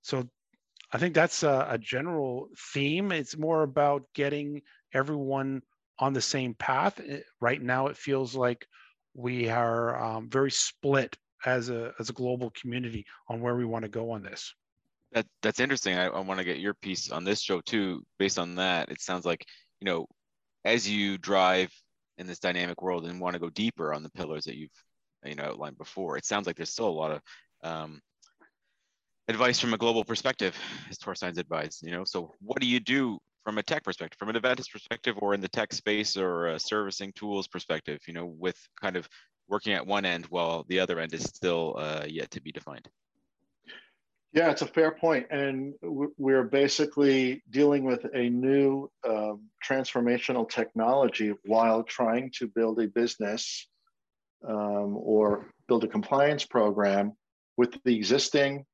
So 0.03 0.29
I 0.93 0.99
think 0.99 1.15
that's 1.15 1.43
a, 1.43 1.67
a 1.71 1.79
general 1.79 2.49
theme. 2.73 3.11
It's 3.11 3.37
more 3.37 3.63
about 3.63 4.05
getting 4.15 4.63
everyone 4.93 5.63
on 5.99 6.13
the 6.13 6.21
same 6.21 6.55
path. 6.55 7.01
Right 7.41 7.61
now, 7.61 7.89
it 7.89 7.97
feels 7.97 8.35
like 8.35 8.67
we 9.15 9.49
are 9.49 10.03
um, 10.03 10.29
very 10.29 10.51
split 10.51 11.17
as 11.47 11.69
a 11.69 11.93
as 11.99 12.11
a 12.11 12.15
global 12.15 12.51
community 12.51 13.05
on 13.29 13.41
where 13.41 13.57
we 13.57 13.65
want 13.65 13.85
to 13.85 13.89
go 13.89 14.11
on 14.11 14.23
this. 14.23 14.55
That 15.13 15.27
that's 15.43 15.61
interesting. 15.61 15.97
I, 15.97 16.07
I 16.07 16.21
want 16.21 16.39
to 16.39 16.45
get 16.45 16.59
your 16.59 16.75
piece 16.75 17.11
on 17.11 17.25
this 17.25 17.41
show 17.41 17.61
too. 17.61 18.03
Based 18.19 18.39
on 18.39 18.57
that, 18.57 18.91
it 18.91 19.01
sounds 19.01 19.25
like 19.25 19.45
you 19.81 19.87
know, 19.87 20.07
as 20.65 20.89
you 20.89 21.19
drive 21.19 21.71
in 22.19 22.27
this 22.27 22.39
dynamic 22.39 22.83
world 22.83 23.07
and 23.07 23.21
want 23.21 23.35
to 23.35 23.41
go 23.41 23.51
deeper 23.51 23.93
on 23.93 24.03
the 24.03 24.11
pillars 24.11 24.45
that 24.45 24.57
you've 24.57 24.71
you 25.25 25.35
know 25.35 25.45
outlined 25.45 25.79
before, 25.79 26.17
it 26.17 26.25
sounds 26.25 26.47
like 26.47 26.57
there's 26.57 26.71
still 26.71 26.89
a 26.89 26.91
lot 26.91 27.11
of 27.11 27.21
um, 27.63 28.01
advice 29.29 29.61
from 29.61 29.75
a 29.75 29.79
global 29.79 30.05
perspective, 30.05 30.57
as 30.91 30.99
Torstein's 30.99 31.39
advised. 31.39 31.83
You 31.83 31.93
know, 31.93 32.05
so 32.05 32.33
what 32.41 32.61
do 32.61 32.67
you 32.67 32.81
do 32.81 33.19
from 33.45 33.59
a 33.59 33.63
tech 33.63 33.85
perspective, 33.85 34.19
from 34.19 34.31
an 34.31 34.37
Eventus 34.37 34.69
perspective, 34.69 35.17
or 35.19 35.35
in 35.35 35.41
the 35.41 35.49
tech 35.49 35.73
space 35.73 36.17
or 36.17 36.49
a 36.49 36.59
servicing 36.59 37.13
tools 37.15 37.49
perspective? 37.49 38.01
You 38.07 38.15
know, 38.15 38.27
with 38.27 38.57
kind 38.81 38.97
of 38.97 39.09
working 39.49 39.75
at 39.75 39.87
one 39.87 40.05
end 40.05 40.27
while 40.27 40.65
the 40.69 40.81
other 40.81 40.99
end 40.99 41.13
is 41.15 41.23
still 41.23 41.77
uh, 41.79 42.05
yet 42.07 42.31
to 42.33 42.41
be 42.41 42.53
defined. 42.53 42.89
Yeah, 44.33 44.51
it's 44.51 44.63
a 44.63 44.67
fair. 44.67 44.97
And 45.31 45.75
we're 45.81 46.43
basically 46.43 47.45
dealing 47.51 47.85
with 47.85 48.05
a 48.13 48.29
new 48.29 48.91
um, 49.09 49.43
transformational 49.65 50.49
technology 50.51 51.35
while 51.45 51.85
trying 51.85 52.33
to 52.39 52.49
build 52.49 52.81
a 52.81 52.89
business 52.89 53.69
um, 54.47 54.97
or 54.97 55.47
build 55.69 55.85
a 55.85 55.89
compliance 55.89 56.45
program 56.45 57.13
with 57.57 57.79
the 57.85 57.95
existing 57.95 58.65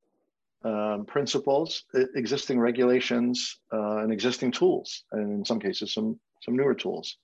um, 0.65 1.05
principles, 1.07 1.85
existing 2.15 2.59
regulations, 2.59 3.59
uh, 3.73 3.99
and 3.99 4.13
existing 4.13 4.53
tools, 4.53 5.05
and 5.13 5.33
in 5.33 5.45
some 5.45 5.59
cases, 5.59 5.95
some, 5.95 6.19
some 6.43 6.57
newer 6.57 6.75
tools. 6.75 7.17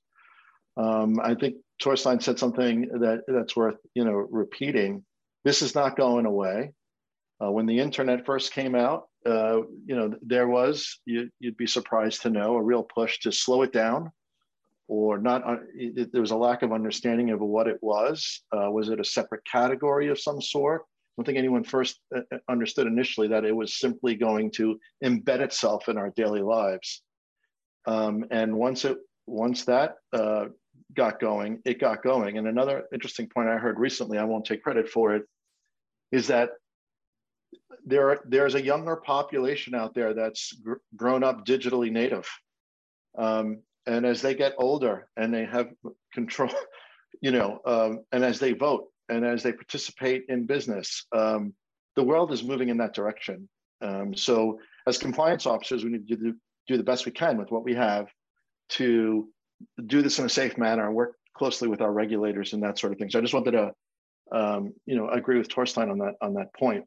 Um, 0.77 1.21
I 1.21 1.35
think 1.35 1.57
Torstein 1.83 2.23
said 2.23 2.39
something 2.39 2.89
that 3.01 3.23
that's 3.27 3.57
worth 3.57 3.77
you 3.95 4.05
know 4.05 4.13
repeating. 4.13 5.05
This 5.45 5.63
is 5.63 5.75
not 5.75 5.97
going 5.97 6.27
away. 6.27 6.73
Uh, 7.43 7.51
when 7.51 7.67
the 7.67 7.79
internet 7.79 8.25
first 8.25 8.53
came 8.53 8.75
out, 8.75 9.09
uh, 9.27 9.61
you 9.85 9.97
know 9.97 10.15
there 10.23 10.49
was 10.49 10.99
you, 11.05 11.31
would 11.43 11.57
be 11.57 11.67
surprised 11.67 12.23
to 12.23 12.31
know 12.31 12.57
a 12.57 12.63
real 12.63 12.83
push 12.83 13.21
to 13.21 13.33
slow 13.33 13.63
it 13.63 13.73
down, 13.73 14.11
or 14.89 15.19
not. 15.19 15.47
Uh, 15.47 15.57
it, 15.75 16.13
there 16.13 16.21
was 16.21 16.31
a 16.31 16.37
lack 16.37 16.63
of 16.63 16.73
understanding 16.73 17.31
of 17.31 17.41
what 17.41 17.69
it 17.69 17.79
was. 17.83 18.43
Uh, 18.53 18.71
was 18.71 18.89
it 18.89 19.01
a 19.01 19.05
separate 19.05 19.45
category 19.51 20.09
of 20.09 20.21
some 20.21 20.41
sort? 20.41 20.83
I 21.17 21.23
don't 21.23 21.27
think 21.27 21.39
anyone 21.39 21.65
first 21.65 21.99
uh, 22.15 22.21
uh, 22.31 22.39
understood 22.49 22.87
initially 22.87 23.29
that 23.29 23.47
it 23.47 23.57
was 23.57 23.79
simply 23.79 24.17
going 24.17 24.51
to 24.53 24.79
embed 25.03 25.41
itself 25.41 25.89
in 25.89 25.97
our 25.97 26.11
daily 26.11 26.43
lives. 26.43 27.03
Um, 27.87 28.27
and 28.31 28.55
once 28.55 28.85
it 28.85 28.99
once 29.27 29.65
that 29.65 29.95
uh, 30.13 30.47
got 30.95 31.19
going, 31.19 31.63
it 31.65 31.81
got 31.81 32.03
going. 32.03 32.37
And 32.37 32.47
another 32.47 32.85
interesting 32.93 33.29
point 33.29 33.49
I 33.49 33.57
heard 33.57 33.79
recently, 33.79 34.19
I 34.19 34.25
won't 34.25 34.45
take 34.45 34.63
credit 34.63 34.91
for 34.91 35.15
it, 35.15 35.23
is 36.13 36.27
that 36.27 36.51
there 37.87 38.21
there's 38.27 38.55
a 38.55 38.63
younger 38.63 38.97
population 38.97 39.75
out 39.75 39.95
there 39.95 40.13
that's 40.13 40.53
gr- 40.53 40.75
grown 40.97 41.25
up 41.25 41.47
digitally 41.47 41.91
native. 41.91 42.29
Um, 43.17 43.63
and 43.87 44.05
as 44.05 44.21
they 44.21 44.35
get 44.35 44.55
older 44.59 45.09
and 45.17 45.33
they 45.33 45.47
have 45.47 45.71
control, 46.13 46.51
you 47.23 47.31
know, 47.31 47.61
um, 47.65 48.01
and 48.13 48.23
as 48.23 48.39
they 48.39 48.53
vote 48.53 48.89
and 49.09 49.25
as 49.25 49.43
they 49.43 49.53
participate 49.53 50.25
in 50.29 50.47
business, 50.47 51.07
um, 51.13 51.55
the 51.95 52.03
world 52.03 52.33
is 52.33 52.43
moving 52.43 52.69
in 52.69 52.79
that 52.79 52.95
direction. 52.95 53.49
Um, 53.81 54.15
so 54.15 54.59
as 54.87 54.99
compliance 54.99 55.47
officers, 55.47 55.85
we 55.85 55.91
need 55.91 56.09
to 56.09 56.17
do, 56.17 56.35
do 56.67 56.77
the 56.77 56.83
best 56.83 57.07
we 57.07 57.13
can 57.13 57.39
with 57.39 57.51
what 57.51 57.65
we 57.65 57.75
have 57.75 58.09
to 58.71 59.29
do 59.87 60.03
this 60.03 60.19
in 60.19 60.27
a 60.27 60.29
safe 60.29 60.59
manner 60.59 60.87
and 60.87 60.95
work 60.95 61.15
closely 61.37 61.69
with 61.69 61.81
our 61.81 61.93
regulators 61.93 62.53
and 62.53 62.63
that 62.63 62.79
sort 62.79 62.93
of 62.93 62.99
thing. 62.99 63.11
So 63.11 63.19
I 63.19 63.23
just 63.23 63.35
wanted 63.35 63.53
to, 63.53 63.73
um, 64.33 64.73
you 64.87 64.97
know, 64.97 65.09
agree 65.09 65.39
with 65.39 65.49
Torstein 65.49 65.91
on 65.91 65.99
that 65.99 66.15
on 66.21 66.35
that 66.35 66.55
point. 66.55 66.85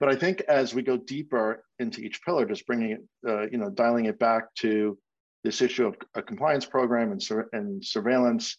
But 0.00 0.08
I 0.08 0.16
think 0.16 0.42
as 0.42 0.74
we 0.74 0.82
go 0.82 0.96
deeper 0.96 1.64
into 1.78 2.00
each 2.00 2.22
pillar, 2.24 2.46
just 2.46 2.66
bringing 2.66 2.92
it, 2.92 3.00
uh, 3.28 3.48
you 3.50 3.58
know, 3.58 3.70
dialing 3.70 4.06
it 4.06 4.18
back 4.18 4.54
to 4.56 4.96
this 5.44 5.60
issue 5.60 5.86
of 5.86 5.96
a 6.14 6.22
compliance 6.22 6.64
program 6.64 7.10
and, 7.10 7.22
sur- 7.22 7.48
and 7.52 7.84
surveillance 7.84 8.58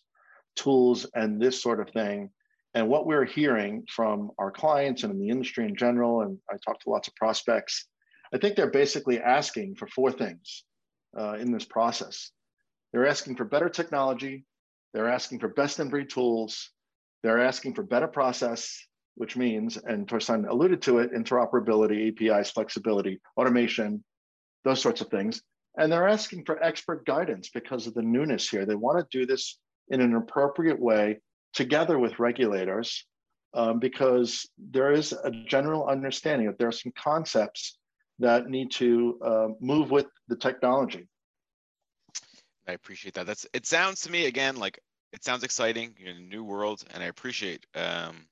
tools 0.55 1.05
and 1.13 1.41
this 1.41 1.61
sort 1.61 1.79
of 1.79 1.89
thing, 1.89 2.29
and 2.73 2.87
what 2.87 3.07
we're 3.07 3.25
hearing 3.25 3.85
from 3.89 4.31
our 4.37 4.51
clients 4.51 5.03
and 5.03 5.11
in 5.11 5.19
the 5.19 5.29
industry 5.29 5.65
in 5.65 5.75
general, 5.75 6.21
and 6.21 6.37
I 6.49 6.57
talk 6.63 6.79
to 6.81 6.89
lots 6.89 7.07
of 7.07 7.15
prospects, 7.15 7.87
I 8.33 8.37
think 8.37 8.55
they're 8.55 8.69
basically 8.69 9.19
asking 9.19 9.75
for 9.75 9.87
four 9.87 10.11
things 10.11 10.63
uh, 11.17 11.33
in 11.33 11.51
this 11.51 11.65
process. 11.65 12.31
They're 12.91 13.07
asking 13.07 13.37
for 13.37 13.45
better 13.45 13.69
technology. 13.69 14.45
They're 14.93 15.09
asking 15.09 15.39
for 15.39 15.47
best 15.47 15.79
in 15.79 15.89
breed 15.89 16.09
tools. 16.09 16.69
They're 17.23 17.43
asking 17.43 17.73
for 17.73 17.83
better 17.83 18.07
process, 18.07 18.79
which 19.15 19.35
means, 19.35 19.77
and 19.77 20.07
Torstein 20.07 20.47
alluded 20.47 20.81
to 20.83 20.99
it, 20.99 21.11
interoperability, 21.13 22.09
APIs, 22.09 22.51
flexibility, 22.51 23.19
automation, 23.35 24.03
those 24.63 24.81
sorts 24.81 25.01
of 25.01 25.09
things. 25.09 25.41
And 25.77 25.91
they're 25.91 26.07
asking 26.07 26.45
for 26.45 26.61
expert 26.63 27.05
guidance 27.05 27.49
because 27.49 27.87
of 27.87 27.93
the 27.93 28.01
newness 28.01 28.49
here. 28.49 28.65
They 28.65 28.75
want 28.75 28.99
to 28.99 29.17
do 29.17 29.25
this 29.25 29.57
in 29.89 30.01
an 30.01 30.15
appropriate 30.15 30.79
way 30.79 31.19
together 31.53 31.97
with 31.97 32.19
regulators 32.19 33.05
um, 33.53 33.79
because 33.79 34.47
there 34.57 34.91
is 34.91 35.13
a 35.13 35.31
general 35.31 35.87
understanding 35.87 36.47
that 36.47 36.57
there 36.57 36.67
are 36.67 36.71
some 36.71 36.91
concepts 36.95 37.77
that 38.19 38.47
need 38.47 38.71
to 38.71 39.19
uh, 39.23 39.47
move 39.59 39.91
with 39.91 40.07
the 40.27 40.35
technology. 40.35 41.07
I 42.67 42.73
appreciate 42.73 43.15
that. 43.15 43.25
That's 43.25 43.47
it 43.53 43.65
sounds 43.65 44.01
to 44.01 44.11
me 44.11 44.27
again 44.27 44.57
like 44.57 44.79
it 45.11 45.23
sounds 45.23 45.43
exciting 45.43 45.95
in 45.99 46.17
a 46.17 46.19
new 46.19 46.43
world, 46.43 46.83
and 46.93 47.01
I 47.01 47.07
appreciate 47.07 47.65
um, 47.73 48.27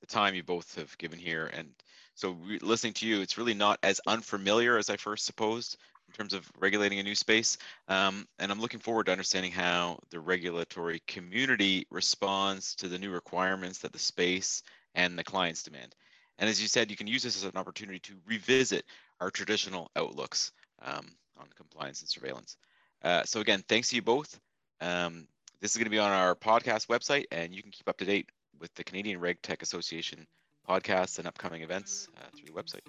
the 0.00 0.06
time 0.06 0.34
you 0.34 0.42
both 0.42 0.74
have 0.76 0.96
given 0.96 1.18
here. 1.18 1.50
And 1.52 1.68
so 2.14 2.36
listening 2.62 2.94
to 2.94 3.06
you, 3.06 3.20
it's 3.20 3.36
really 3.36 3.54
not 3.54 3.78
as 3.82 4.00
unfamiliar 4.06 4.78
as 4.78 4.88
I 4.88 4.96
first 4.96 5.26
supposed 5.26 5.76
in 6.08 6.14
terms 6.14 6.34
of 6.34 6.50
regulating 6.58 6.98
a 6.98 7.02
new 7.02 7.14
space. 7.14 7.58
Um, 7.88 8.26
and 8.38 8.52
I'm 8.52 8.60
looking 8.60 8.80
forward 8.80 9.06
to 9.06 9.12
understanding 9.12 9.52
how 9.52 9.98
the 10.10 10.20
regulatory 10.20 11.02
community 11.06 11.86
responds 11.90 12.74
to 12.76 12.88
the 12.88 12.98
new 12.98 13.10
requirements 13.10 13.78
that 13.78 13.92
the 13.92 13.98
space 13.98 14.62
and 14.94 15.18
the 15.18 15.24
clients 15.24 15.62
demand. 15.62 15.94
And 16.38 16.48
as 16.50 16.60
you 16.60 16.68
said, 16.68 16.90
you 16.90 16.96
can 16.96 17.06
use 17.06 17.22
this 17.22 17.36
as 17.36 17.44
an 17.44 17.56
opportunity 17.56 17.98
to 18.00 18.14
revisit 18.26 18.84
our 19.20 19.30
traditional 19.30 19.90
outlooks 19.96 20.52
um, 20.82 21.06
on 21.38 21.46
compliance 21.56 22.00
and 22.00 22.08
surveillance. 22.08 22.56
Uh, 23.02 23.22
so 23.24 23.40
again, 23.40 23.62
thanks 23.68 23.88
to 23.90 23.96
you 23.96 24.02
both. 24.02 24.38
Um, 24.80 25.26
this 25.60 25.70
is 25.70 25.76
going 25.76 25.84
to 25.84 25.90
be 25.90 25.98
on 25.98 26.10
our 26.10 26.34
podcast 26.34 26.88
website, 26.88 27.26
and 27.30 27.54
you 27.54 27.62
can 27.62 27.70
keep 27.70 27.88
up 27.88 27.98
to 27.98 28.04
date 28.04 28.28
with 28.60 28.74
the 28.74 28.84
Canadian 28.84 29.20
Reg 29.20 29.40
Tech 29.42 29.62
Association 29.62 30.26
podcasts 30.68 31.18
and 31.18 31.26
upcoming 31.26 31.62
events 31.62 32.08
uh, 32.18 32.26
through 32.36 32.46
the 32.46 32.60
website. 32.60 32.86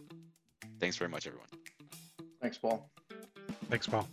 Thanks 0.80 0.98
very 0.98 1.10
much, 1.10 1.28
everyone. 1.28 1.48
Thanks, 2.42 2.58
Paul. 2.58 2.90
Thanks, 3.70 3.88
Paul. 3.88 4.08